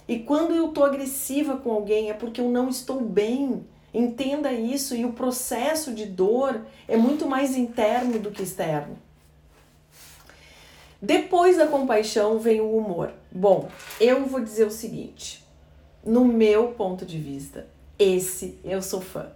E 0.06 0.18
quando 0.18 0.54
eu 0.54 0.68
estou 0.68 0.84
agressiva 0.84 1.56
com 1.56 1.70
alguém 1.70 2.10
é 2.10 2.14
porque 2.14 2.40
eu 2.40 2.48
não 2.48 2.68
estou 2.68 3.00
bem. 3.00 3.64
Entenda 3.92 4.52
isso 4.52 4.94
e 4.94 5.04
o 5.04 5.12
processo 5.12 5.94
de 5.94 6.04
dor 6.04 6.60
é 6.86 6.96
muito 6.96 7.26
mais 7.26 7.56
interno 7.56 8.18
do 8.18 8.30
que 8.30 8.42
externo. 8.42 8.98
Depois 11.00 11.56
da 11.56 11.66
compaixão 11.66 12.38
vem 12.38 12.60
o 12.60 12.76
humor. 12.76 13.12
Bom, 13.30 13.68
eu 14.00 14.26
vou 14.26 14.40
dizer 14.40 14.66
o 14.66 14.70
seguinte: 14.70 15.44
no 16.04 16.24
meu 16.24 16.68
ponto 16.72 17.06
de 17.06 17.18
vista, 17.18 17.66
esse 17.98 18.58
eu 18.64 18.82
sou 18.82 19.00
fã. 19.00 19.30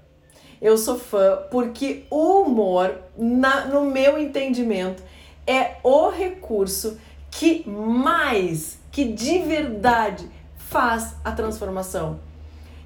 Eu 0.62 0.78
sou 0.78 0.97
fã 0.97 1.40
porque 1.50 2.04
o 2.09 2.42
humor, 2.42 2.95
na, 3.19 3.66
no 3.66 3.85
meu 3.85 4.16
entendimento, 4.16 5.02
é 5.45 5.73
o 5.83 6.09
recurso 6.09 6.97
que 7.33 7.69
mais, 7.69 8.78
que 8.92 9.04
de 9.04 9.40
verdade 9.40 10.31
faz 10.57 11.16
a 11.25 11.33
transformação. 11.33 12.21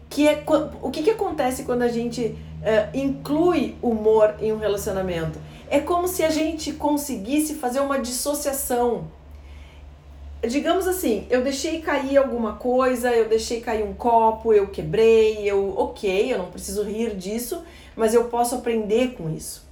Que 0.09 0.27
é 0.27 0.43
o 0.81 0.91
que, 0.91 1.03
que 1.03 1.11
acontece 1.11 1.65
quando 1.65 1.83
a 1.83 1.89
gente 1.89 2.23
uh, 2.23 2.97
inclui 2.97 3.77
humor 3.83 4.37
em 4.41 4.55
um 4.55 4.59
relacionamento? 4.59 5.39
É 5.69 5.79
como 5.79 6.09
se 6.09 6.25
a 6.25 6.31
gente 6.31 6.73
conseguisse 6.73 7.57
fazer 7.57 7.81
uma 7.81 7.99
dissociação 7.99 9.09
digamos 10.47 10.87
assim, 10.87 11.27
eu 11.31 11.43
deixei 11.43 11.81
cair 11.81 12.17
alguma 12.17 12.55
coisa, 12.55 13.11
eu 13.11 13.29
deixei 13.29 13.61
cair 13.61 13.83
um 13.83 13.95
copo, 13.95 14.53
eu 14.53 14.69
quebrei, 14.69 15.49
eu, 15.49 15.77
ok, 15.77 16.33
eu 16.33 16.39
não 16.39 16.51
preciso 16.51 16.83
rir 16.83 17.17
disso, 17.17 17.63
mas 17.95 18.15
eu 18.15 18.25
posso 18.25 18.55
aprender 18.55 19.15
com 19.17 19.31
isso. 19.31 19.65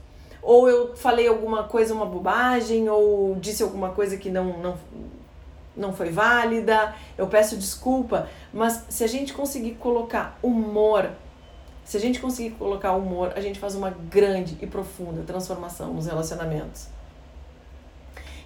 Ou 0.42 0.68
eu 0.68 0.94
falei 0.94 1.26
alguma 1.26 1.64
coisa, 1.64 1.94
uma 1.94 2.06
bobagem, 2.06 2.88
ou 2.88 3.34
disse 3.36 3.62
alguma 3.62 3.90
coisa 3.90 4.16
que 4.16 4.30
não, 4.30 4.58
não, 4.58 4.78
não 5.76 5.92
foi 5.92 6.10
válida, 6.10 6.94
eu 7.16 7.26
peço 7.26 7.56
desculpa, 7.56 8.28
mas 8.52 8.84
se 8.88 9.02
a 9.02 9.06
gente 9.06 9.32
conseguir 9.32 9.72
colocar 9.72 10.38
humor, 10.42 11.10
se 11.84 11.96
a 11.96 12.00
gente 12.00 12.20
conseguir 12.20 12.50
colocar 12.56 12.92
humor, 12.92 13.32
a 13.36 13.40
gente 13.40 13.58
faz 13.58 13.74
uma 13.74 13.90
grande 13.90 14.56
e 14.60 14.66
profunda 14.66 15.22
transformação 15.22 15.92
nos 15.92 16.06
relacionamentos. 16.06 16.93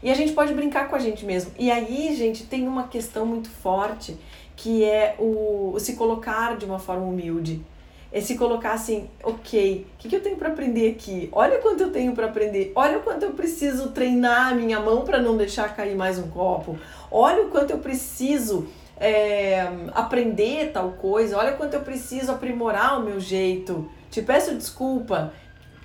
E 0.03 0.11
a 0.11 0.15
gente 0.15 0.33
pode 0.33 0.55
brincar 0.55 0.89
com 0.89 0.97
a 0.97 0.99
gente 0.99 1.25
mesmo. 1.25 1.53
E 1.59 1.71
aí, 1.71 2.15
gente, 2.15 2.45
tem 2.45 2.67
uma 2.69 2.89
questão 2.89 3.27
muito 3.27 3.49
forte 3.49 4.17
que 4.57 4.85
é 4.85 5.15
o, 5.19 5.73
o 5.75 5.79
se 5.79 5.95
colocar 5.95 6.57
de 6.57 6.65
uma 6.65 6.79
forma 6.79 7.07
humilde. 7.07 7.65
É 8.11 8.21
se 8.21 8.37
colocar 8.37 8.73
assim, 8.73 9.09
ok, 9.23 9.87
o 9.95 9.99
que, 9.99 10.09
que 10.09 10.17
eu 10.17 10.23
tenho 10.23 10.37
para 10.37 10.49
aprender 10.49 10.91
aqui? 10.91 11.29
Olha 11.31 11.59
quanto 11.59 11.83
eu 11.83 11.93
tenho 11.93 12.13
para 12.13 12.27
aprender. 12.27 12.73
Olha 12.75 12.99
o 12.99 13.03
quanto 13.03 13.25
eu 13.25 13.33
preciso 13.33 13.91
treinar 13.91 14.53
a 14.53 14.55
minha 14.55 14.81
mão 14.81 15.03
para 15.05 15.21
não 15.21 15.37
deixar 15.37 15.77
cair 15.77 15.95
mais 15.95 16.19
um 16.19 16.29
copo. 16.29 16.79
Olha 17.11 17.45
o 17.45 17.51
quanto 17.51 17.71
eu 17.71 17.79
preciso 17.79 18.67
é, 18.99 19.69
aprender 19.95 20.73
tal 20.73 20.93
coisa. 20.93 21.37
Olha 21.37 21.53
quanto 21.53 21.75
eu 21.75 21.81
preciso 21.81 22.33
aprimorar 22.33 22.99
o 22.99 23.05
meu 23.05 23.21
jeito. 23.21 23.89
Te 24.11 24.23
peço 24.23 24.55
desculpa, 24.55 25.33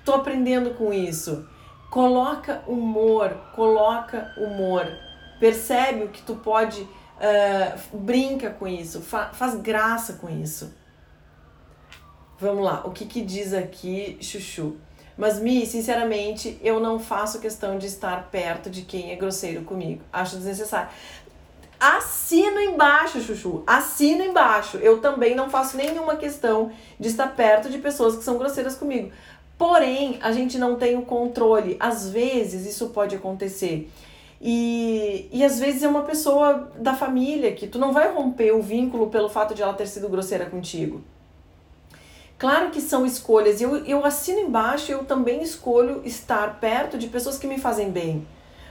tô 0.04 0.14
aprendendo 0.14 0.70
com 0.70 0.92
isso. 0.92 1.46
Coloca 1.94 2.60
humor, 2.66 3.30
coloca 3.54 4.34
humor. 4.36 4.84
Percebe 5.38 6.02
o 6.02 6.08
que 6.08 6.22
tu 6.22 6.34
pode, 6.34 6.82
uh, 6.82 7.96
brinca 7.96 8.50
com 8.50 8.66
isso, 8.66 9.00
fa 9.00 9.26
faz 9.32 9.54
graça 9.54 10.14
com 10.14 10.28
isso. 10.28 10.74
Vamos 12.36 12.64
lá, 12.64 12.82
o 12.84 12.90
que, 12.90 13.06
que 13.06 13.22
diz 13.22 13.54
aqui, 13.54 14.18
Chuchu? 14.20 14.76
Mas, 15.16 15.38
Mi, 15.38 15.64
sinceramente, 15.66 16.58
eu 16.64 16.80
não 16.80 16.98
faço 16.98 17.38
questão 17.38 17.78
de 17.78 17.86
estar 17.86 18.28
perto 18.28 18.68
de 18.68 18.82
quem 18.82 19.12
é 19.12 19.14
grosseiro 19.14 19.62
comigo. 19.62 20.02
Acho 20.12 20.34
desnecessário. 20.34 20.88
Assino 21.78 22.58
embaixo, 22.58 23.20
Chuchu. 23.20 23.62
Assino 23.64 24.24
embaixo. 24.24 24.78
Eu 24.78 25.00
também 25.00 25.36
não 25.36 25.48
faço 25.48 25.76
nenhuma 25.76 26.16
questão 26.16 26.72
de 26.98 27.06
estar 27.06 27.28
perto 27.36 27.70
de 27.70 27.78
pessoas 27.78 28.16
que 28.16 28.24
são 28.24 28.36
grosseiras 28.36 28.74
comigo. 28.74 29.12
Porém, 29.56 30.18
a 30.20 30.32
gente 30.32 30.58
não 30.58 30.76
tem 30.76 30.96
o 30.96 31.02
controle. 31.02 31.76
Às 31.78 32.08
vezes 32.10 32.66
isso 32.66 32.88
pode 32.88 33.14
acontecer. 33.14 33.90
E, 34.40 35.28
e 35.32 35.44
às 35.44 35.58
vezes 35.58 35.82
é 35.82 35.88
uma 35.88 36.02
pessoa 36.02 36.70
da 36.78 36.94
família 36.94 37.52
que 37.52 37.66
tu 37.66 37.78
não 37.78 37.92
vai 37.92 38.12
romper 38.12 38.52
o 38.52 38.60
vínculo 38.60 39.08
pelo 39.08 39.28
fato 39.28 39.54
de 39.54 39.62
ela 39.62 39.72
ter 39.72 39.86
sido 39.86 40.08
grosseira 40.08 40.46
contigo. 40.46 41.02
Claro 42.36 42.70
que 42.70 42.80
são 42.80 43.06
escolhas. 43.06 43.60
Eu, 43.60 43.76
eu 43.86 44.04
assino 44.04 44.40
embaixo, 44.40 44.92
eu 44.92 45.04
também 45.04 45.42
escolho 45.42 46.02
estar 46.04 46.58
perto 46.60 46.98
de 46.98 47.06
pessoas 47.06 47.38
que 47.38 47.46
me 47.46 47.58
fazem 47.58 47.90
bem. 47.90 48.26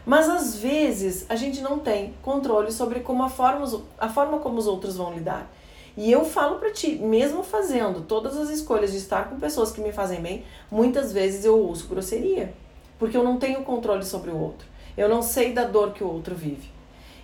Mas 0.05 0.29
às 0.29 0.55
vezes 0.57 1.25
a 1.29 1.35
gente 1.35 1.61
não 1.61 1.79
tem 1.79 2.13
controle 2.21 2.71
sobre 2.71 2.99
como 2.99 3.23
a 3.23 3.29
forma, 3.29 3.65
a 3.97 4.09
forma 4.09 4.39
como 4.39 4.59
os 4.59 4.67
outros 4.67 4.97
vão 4.97 5.13
lidar. 5.13 5.49
E 5.95 6.11
eu 6.11 6.25
falo 6.25 6.57
para 6.57 6.71
ti, 6.71 6.95
mesmo 6.95 7.43
fazendo 7.43 8.01
todas 8.01 8.35
as 8.35 8.49
escolhas 8.49 8.91
de 8.91 8.97
estar 8.97 9.29
com 9.29 9.39
pessoas 9.39 9.71
que 9.71 9.79
me 9.79 9.91
fazem 9.91 10.21
bem, 10.21 10.43
muitas 10.71 11.13
vezes 11.13 11.45
eu 11.45 11.59
uso 11.59 11.87
grosseria, 11.87 12.53
porque 12.97 13.15
eu 13.15 13.23
não 13.23 13.37
tenho 13.37 13.61
controle 13.63 14.03
sobre 14.03 14.31
o 14.31 14.37
outro. 14.37 14.67
Eu 14.97 15.07
não 15.07 15.21
sei 15.21 15.53
da 15.53 15.65
dor 15.65 15.93
que 15.93 16.03
o 16.03 16.07
outro 16.11 16.33
vive. 16.33 16.69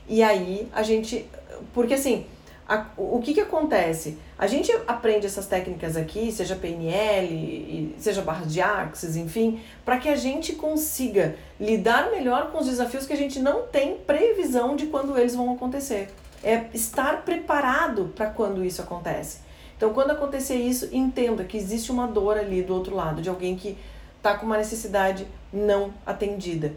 E 0.07 0.21
aí 0.21 0.67
a 0.71 0.83
gente, 0.83 1.27
porque 1.73 1.95
assim, 1.95 2.25
a, 2.67 2.85
o 2.95 3.19
que 3.19 3.33
que 3.33 3.41
acontece? 3.41 4.19
A 4.37 4.45
gente 4.45 4.71
aprende 4.87 5.25
essas 5.25 5.47
técnicas 5.47 5.97
aqui, 5.97 6.31
seja 6.31 6.55
PNL, 6.55 7.95
seja 7.97 8.21
barras 8.21 8.53
de 8.53 8.61
axis, 8.61 9.15
enfim, 9.15 9.61
para 9.83 9.97
que 9.97 10.09
a 10.09 10.15
gente 10.15 10.53
consiga 10.53 11.35
lidar 11.59 12.11
melhor 12.11 12.51
com 12.51 12.59
os 12.59 12.67
desafios 12.67 13.07
que 13.07 13.13
a 13.13 13.17
gente 13.17 13.39
não 13.39 13.63
tem 13.63 13.97
previsão 13.97 14.75
de 14.75 14.85
quando 14.87 15.17
eles 15.17 15.35
vão 15.35 15.51
acontecer 15.53 16.09
é 16.43 16.65
estar 16.73 17.23
preparado 17.23 18.11
para 18.15 18.29
quando 18.29 18.63
isso 18.63 18.81
acontece. 18.81 19.39
Então, 19.75 19.93
quando 19.93 20.11
acontecer 20.11 20.55
isso, 20.55 20.89
entenda 20.91 21.43
que 21.43 21.57
existe 21.57 21.91
uma 21.91 22.05
dor 22.05 22.37
ali 22.37 22.61
do 22.61 22.73
outro 22.73 22.95
lado, 22.95 23.21
de 23.21 23.29
alguém 23.29 23.55
que 23.55 23.77
está 24.17 24.37
com 24.37 24.45
uma 24.45 24.57
necessidade 24.57 25.25
não 25.51 25.93
atendida. 26.05 26.73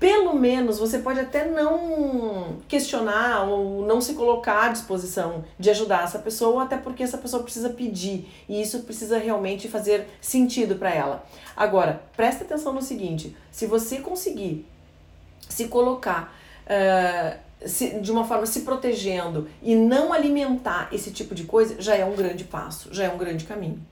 Pelo 0.00 0.34
menos 0.34 0.78
você 0.78 1.00
pode 1.00 1.18
até 1.18 1.44
não 1.44 2.58
questionar 2.68 3.44
ou 3.48 3.84
não 3.84 4.00
se 4.00 4.14
colocar 4.14 4.66
à 4.66 4.68
disposição 4.68 5.44
de 5.58 5.70
ajudar 5.70 6.04
essa 6.04 6.20
pessoa, 6.20 6.64
até 6.64 6.76
porque 6.76 7.02
essa 7.02 7.18
pessoa 7.18 7.42
precisa 7.42 7.70
pedir 7.70 8.28
e 8.48 8.60
isso 8.62 8.80
precisa 8.80 9.18
realmente 9.18 9.68
fazer 9.68 10.06
sentido 10.20 10.76
para 10.76 10.94
ela. 10.94 11.24
Agora, 11.56 12.02
presta 12.16 12.44
atenção 12.44 12.72
no 12.72 12.82
seguinte: 12.82 13.36
se 13.50 13.66
você 13.66 13.98
conseguir 13.98 14.64
se 15.48 15.66
colocar 15.66 16.32
uh, 16.66 17.38
se, 17.64 18.00
de 18.00 18.12
uma 18.12 18.24
forma 18.24 18.46
se 18.46 18.60
protegendo 18.60 19.48
e 19.62 19.74
não 19.74 20.12
alimentar 20.12 20.88
esse 20.92 21.10
tipo 21.10 21.34
de 21.34 21.44
coisa, 21.44 21.80
já 21.80 21.96
é 21.96 22.04
um 22.04 22.14
grande 22.14 22.44
passo, 22.44 22.92
já 22.94 23.04
é 23.04 23.08
um 23.08 23.18
grande 23.18 23.44
caminho. 23.44 23.84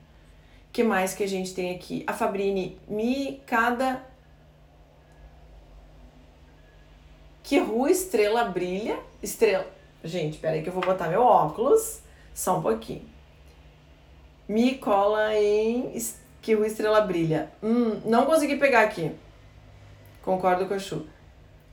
que 0.73 0.85
mais 0.85 1.15
que 1.15 1.25
a 1.25 1.29
gente 1.29 1.55
tem 1.55 1.75
aqui? 1.75 2.05
A 2.07 2.13
Fabrine, 2.13 2.79
me 2.87 3.41
cada 3.47 4.05
que 7.43 7.59
rua 7.59 7.91
estrela 7.91 8.45
brilha, 8.45 8.99
estrela. 9.23 9.67
Gente, 10.05 10.39
peraí 10.39 10.63
que 10.63 10.69
eu 10.69 10.73
vou 10.73 10.83
botar 10.83 11.09
meu 11.09 11.23
óculos, 11.23 12.01
só 12.35 12.59
um 12.59 12.63
pouquinho. 12.63 13.03
Me 14.49 14.77
cola 14.77 15.35
em 15.35 15.93
que 16.43 16.55
rua 16.55 16.67
estrela 16.67 17.01
brilha. 17.01 17.51
Hum, 17.63 18.01
não 18.05 18.27
consegui 18.27 18.57
pegar 18.57 18.83
aqui. 18.83 19.11
Concordo 20.23 20.67
com 20.67 20.75
a 20.75 20.79
Chu 20.79 21.07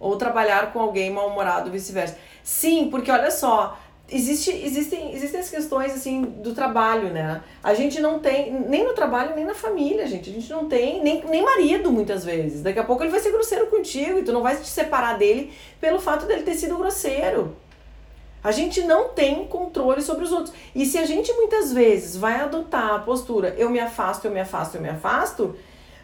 ou 0.04 0.18
trabalhar 0.18 0.74
com 0.74 0.80
alguém 0.80 1.10
mal-humorado, 1.10 1.72
vice-versa. 1.72 2.18
Sim, 2.44 2.90
porque 2.92 3.10
olha 3.10 3.32
só, 3.32 3.80
existe, 4.12 4.52
existem, 4.52 5.14
existem 5.14 5.40
as 5.40 5.50
questões 5.50 5.94
assim 5.94 6.22
do 6.22 6.54
trabalho, 6.54 7.10
né? 7.10 7.42
A 7.64 7.74
gente 7.74 8.00
não 8.00 8.20
tem, 8.20 8.52
nem 8.52 8.84
no 8.84 8.94
trabalho, 8.94 9.36
nem 9.36 9.46
na 9.46 9.56
família, 9.56 10.06
gente. 10.06 10.30
A 10.30 10.34
gente 10.34 10.50
não 10.52 10.68
tem, 10.68 11.02
nem, 11.02 11.24
nem 11.26 11.42
marido 11.42 11.92
muitas 11.92 12.26
vezes. 12.26 12.62
Daqui 12.62 12.80
a 12.80 12.84
pouco 12.84 13.04
ele 13.04 13.12
vai 13.12 13.20
ser 13.20 13.32
grosseiro 13.32 13.68
contigo 13.68 14.20
e 14.20 14.24
tu 14.24 14.34
não 14.34 14.44
vai 14.44 14.58
te 14.58 14.68
separar 14.68 15.18
dele 15.18 15.54
pelo 15.80 16.00
fato 16.00 16.26
dele 16.26 16.44
ter 16.44 16.56
sido 16.56 16.78
grosseiro. 16.78 17.56
A 18.44 18.52
gente 18.52 18.82
não 18.82 19.10
tem 19.10 19.48
controle 19.48 20.02
sobre 20.02 20.26
os 20.26 20.32
outros. 20.34 20.54
E 20.76 20.86
se 20.86 20.98
a 20.98 21.06
gente 21.06 21.32
muitas 21.34 21.72
vezes 21.72 22.18
vai 22.18 22.42
adotar 22.42 22.96
a 22.96 23.00
postura 23.00 23.56
eu 23.58 23.70
me 23.70 23.80
afasto, 23.80 24.26
eu 24.26 24.32
me 24.32 24.42
afasto, 24.42 24.76
eu 24.76 24.82
me 24.82 24.90
afasto, 24.90 25.56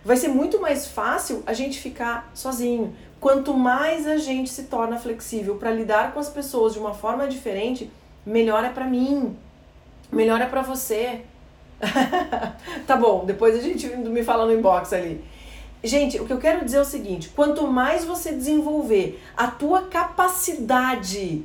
vai 0.05 0.15
ser 0.15 0.29
muito 0.29 0.59
mais 0.61 0.87
fácil 0.87 1.43
a 1.45 1.51
gente 1.51 1.79
ficar 1.79 2.31
sozinho. 2.33 2.95
Quanto 3.19 3.53
mais 3.53 4.07
a 4.07 4.17
gente 4.17 4.49
se 4.49 4.63
torna 4.63 4.97
flexível 4.97 5.55
para 5.55 5.71
lidar 5.71 6.13
com 6.13 6.19
as 6.19 6.29
pessoas 6.29 6.73
de 6.73 6.79
uma 6.79 6.93
forma 6.93 7.27
diferente, 7.27 7.91
melhor 8.25 8.63
é 8.63 8.69
para 8.69 8.85
mim, 8.85 9.35
melhor 10.11 10.39
é 10.39 10.45
para 10.45 10.61
você. 10.61 11.21
tá 12.87 12.95
bom, 12.95 13.25
depois 13.25 13.55
a 13.55 13.61
gente 13.61 13.87
me 13.87 14.23
fala 14.23 14.45
no 14.45 14.53
inbox 14.53 14.93
ali. 14.93 15.23
Gente, 15.83 16.19
o 16.19 16.25
que 16.25 16.33
eu 16.33 16.37
quero 16.37 16.63
dizer 16.63 16.77
é 16.77 16.81
o 16.81 16.85
seguinte: 16.85 17.29
quanto 17.29 17.67
mais 17.67 18.05
você 18.05 18.33
desenvolver 18.33 19.21
a 19.35 19.47
tua 19.47 19.83
capacidade 19.83 21.43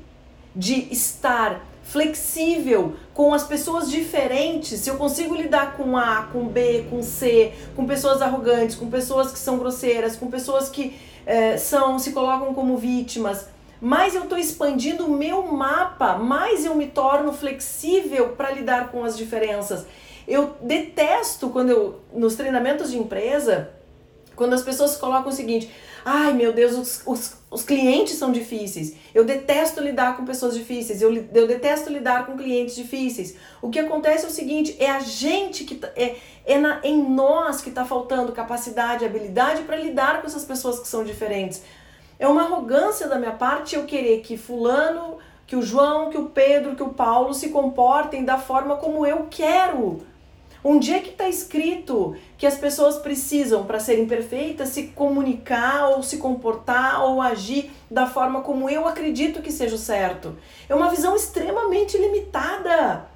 de 0.55 0.93
estar 0.93 1.61
flexível 1.85 2.95
com 3.13 3.35
as 3.35 3.45
pessoas 3.45 3.91
diferentes, 3.91 4.81
se 4.81 4.89
eu 4.89 4.97
consigo 4.97 5.35
lidar 5.35 5.77
com 5.77 5.97
A, 5.97 6.29
com 6.33 6.47
B, 6.49 6.87
com 6.89 7.03
C, 7.03 7.53
com 7.77 7.87
pessoas 7.87 8.23
arrogantes, 8.23 8.75
com 8.75 8.89
pessoas 8.89 9.31
que 9.31 9.39
são 9.39 9.59
grosseiras, 9.59 10.17
com 10.17 10.29
pessoas 10.29 10.69
que 10.69 10.97
é, 11.27 11.57
são 11.57 11.99
se 11.99 12.13
colocam 12.13 12.53
como 12.55 12.77
vítimas, 12.77 13.49
mais 13.81 14.15
eu 14.15 14.25
estou 14.25 14.39
expandindo 14.39 15.07
o 15.07 15.11
meu 15.11 15.43
mapa, 15.43 16.17
mais 16.17 16.65
eu 16.65 16.75
me 16.75 16.87
torno 16.87 17.33
flexível 17.33 18.31
para 18.31 18.51
lidar 18.51 18.91
com 18.91 19.05
as 19.05 19.17
diferenças. 19.17 19.87
Eu 20.27 20.57
detesto 20.61 21.51
quando 21.51 21.71
eu, 21.71 22.01
nos 22.13 22.35
treinamentos 22.35 22.91
de 22.91 22.99
empresa, 22.99 23.71
quando 24.35 24.55
as 24.55 24.63
pessoas 24.63 24.97
colocam 24.97 25.29
o 25.29 25.35
seguinte: 25.35 25.71
ai 26.05 26.33
meu 26.33 26.53
Deus, 26.53 26.73
os, 26.73 27.03
os, 27.07 27.35
os 27.55 27.63
clientes 27.63 28.17
são 28.17 28.33
difíceis. 28.33 28.97
Eu 29.15 29.25
detesto 29.25 29.81
lidar 29.81 30.17
com 30.17 30.25
pessoas 30.25 30.55
difíceis. 30.55 31.01
Eu, 31.01 31.15
eu 31.33 31.47
detesto 31.47 31.89
lidar 31.89 32.27
com 32.27 32.37
clientes 32.37 32.75
difíceis. 32.75 33.37
O 33.63 33.71
que 33.71 33.79
acontece 33.79 34.25
é 34.25 34.29
o 34.29 34.31
seguinte: 34.31 34.77
é 34.81 34.91
a 34.91 34.99
gente 34.99 35.63
que. 35.63 35.77
Tá, 35.77 35.89
é, 35.95 36.17
é 36.45 36.59
na, 36.59 36.81
em 36.83 37.01
nós 37.01 37.61
que 37.61 37.69
está 37.69 37.85
faltando 37.85 38.33
capacidade, 38.33 39.05
habilidade 39.05 39.63
para 39.63 39.77
lidar 39.77 40.21
com 40.21 40.27
essas 40.27 40.45
pessoas 40.45 40.81
que 40.81 40.89
são 40.89 41.05
diferentes. 41.05 41.63
É 42.19 42.27
uma 42.27 42.43
arrogância 42.43 43.07
da 43.07 43.21
minha 43.21 43.33
parte 43.33 43.77
eu 43.77 43.85
querer 43.85 44.21
que 44.21 44.37
Fulano, 44.37 45.19
que 45.47 45.55
o 45.55 45.63
João, 45.63 46.11
que 46.11 46.19
o 46.19 46.31
Pedro, 46.31 46.75
que 46.75 46.83
o 46.83 46.91
Paulo 46.91 47.33
se 47.33 47.51
comportem 47.51 48.25
da 48.25 48.37
forma 48.37 48.77
como 48.79 49.07
eu 49.07 49.29
quero. 49.31 50.03
Onde 50.67 50.95
é 50.95 50.99
que 50.99 51.11
está 51.11 51.29
escrito 51.29 52.17
que 52.39 52.47
as 52.47 52.57
pessoas 52.57 52.97
precisam, 52.97 53.67
para 53.67 53.79
serem 53.79 54.07
perfeitas, 54.07 54.71
se 54.71 54.85
comunicar 54.85 55.91
ou 55.91 56.03
se 56.03 56.17
comportar 56.17 57.05
ou 57.05 57.21
agir 57.21 57.71
da 57.91 58.07
forma 58.07 58.41
como 58.41 58.71
eu 58.71 58.89
acredito 58.89 59.43
que 59.43 59.53
seja 59.53 59.75
o 59.75 59.79
certo? 59.79 60.35
É 60.67 60.75
uma 60.75 60.89
visão 60.89 61.15
extremamente 61.15 61.99
limitada. 61.99 63.07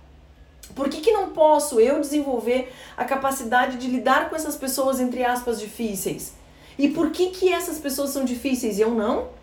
Por 0.74 0.90
que, 0.90 1.00
que 1.00 1.10
não 1.10 1.30
posso 1.30 1.80
eu 1.80 1.98
desenvolver 1.98 2.70
a 2.94 3.06
capacidade 3.06 3.78
de 3.78 3.88
lidar 3.88 4.28
com 4.28 4.36
essas 4.36 4.54
pessoas, 4.54 5.00
entre 5.00 5.24
aspas, 5.24 5.58
difíceis? 5.58 6.34
E 6.78 6.88
por 6.88 7.10
que, 7.10 7.30
que 7.30 7.50
essas 7.50 7.78
pessoas 7.78 8.10
são 8.10 8.26
difíceis 8.26 8.78
e 8.78 8.82
eu 8.82 8.90
não? 8.90 9.37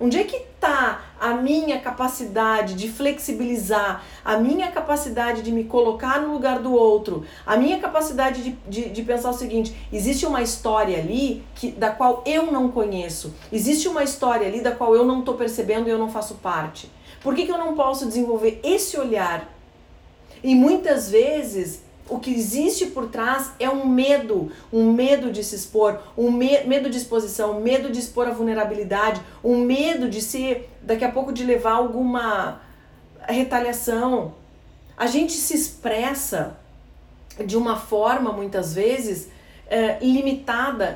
Onde 0.00 0.18
é 0.18 0.24
que 0.24 0.36
está 0.36 1.02
a 1.18 1.34
minha 1.34 1.80
capacidade 1.80 2.74
de 2.74 2.88
flexibilizar, 2.88 4.04
a 4.24 4.36
minha 4.36 4.70
capacidade 4.70 5.42
de 5.42 5.50
me 5.50 5.64
colocar 5.64 6.20
no 6.20 6.32
lugar 6.32 6.60
do 6.60 6.72
outro, 6.72 7.24
a 7.44 7.56
minha 7.56 7.80
capacidade 7.80 8.42
de, 8.42 8.50
de, 8.68 8.88
de, 8.90 9.02
pensar 9.02 9.30
o 9.30 9.34
seguinte: 9.34 9.74
existe 9.92 10.24
uma 10.24 10.40
história 10.40 10.98
ali 10.98 11.42
que, 11.56 11.72
da 11.72 11.90
qual 11.90 12.22
eu 12.24 12.52
não 12.52 12.70
conheço, 12.70 13.34
existe 13.52 13.88
uma 13.88 14.04
história 14.04 14.46
ali 14.46 14.60
da 14.60 14.70
qual 14.70 14.94
eu 14.94 15.04
não 15.04 15.20
estou 15.20 15.34
percebendo 15.34 15.88
e 15.88 15.90
eu 15.90 15.98
não 15.98 16.10
faço 16.10 16.36
parte. 16.36 16.90
Por 17.20 17.34
que, 17.34 17.44
que 17.44 17.52
eu 17.52 17.58
não 17.58 17.74
posso 17.74 18.06
desenvolver 18.06 18.60
esse 18.62 18.96
olhar? 18.96 19.52
E 20.44 20.54
muitas 20.54 21.10
vezes 21.10 21.82
o 22.08 22.18
que 22.18 22.32
existe 22.32 22.86
por 22.86 23.08
trás 23.08 23.52
é 23.58 23.68
um 23.68 23.86
medo, 23.86 24.50
um 24.72 24.92
medo 24.92 25.30
de 25.30 25.44
se 25.44 25.54
expor, 25.54 26.00
um 26.16 26.30
me 26.30 26.64
medo 26.64 26.88
de 26.88 26.96
exposição, 26.96 27.58
um 27.58 27.60
medo 27.60 27.90
de 27.90 27.98
expor 27.98 28.26
a 28.26 28.30
vulnerabilidade, 28.30 29.20
um 29.42 29.58
medo 29.58 30.08
de 30.08 30.20
ser, 30.20 30.70
daqui 30.82 31.04
a 31.04 31.10
pouco, 31.10 31.32
de 31.32 31.44
levar 31.44 31.72
alguma 31.72 32.60
retaliação. 33.28 34.34
A 34.96 35.06
gente 35.06 35.32
se 35.32 35.54
expressa 35.54 36.56
de 37.44 37.56
uma 37.56 37.76
forma, 37.76 38.32
muitas 38.32 38.74
vezes, 38.74 39.28
é, 39.68 39.98
limitada 40.00 40.86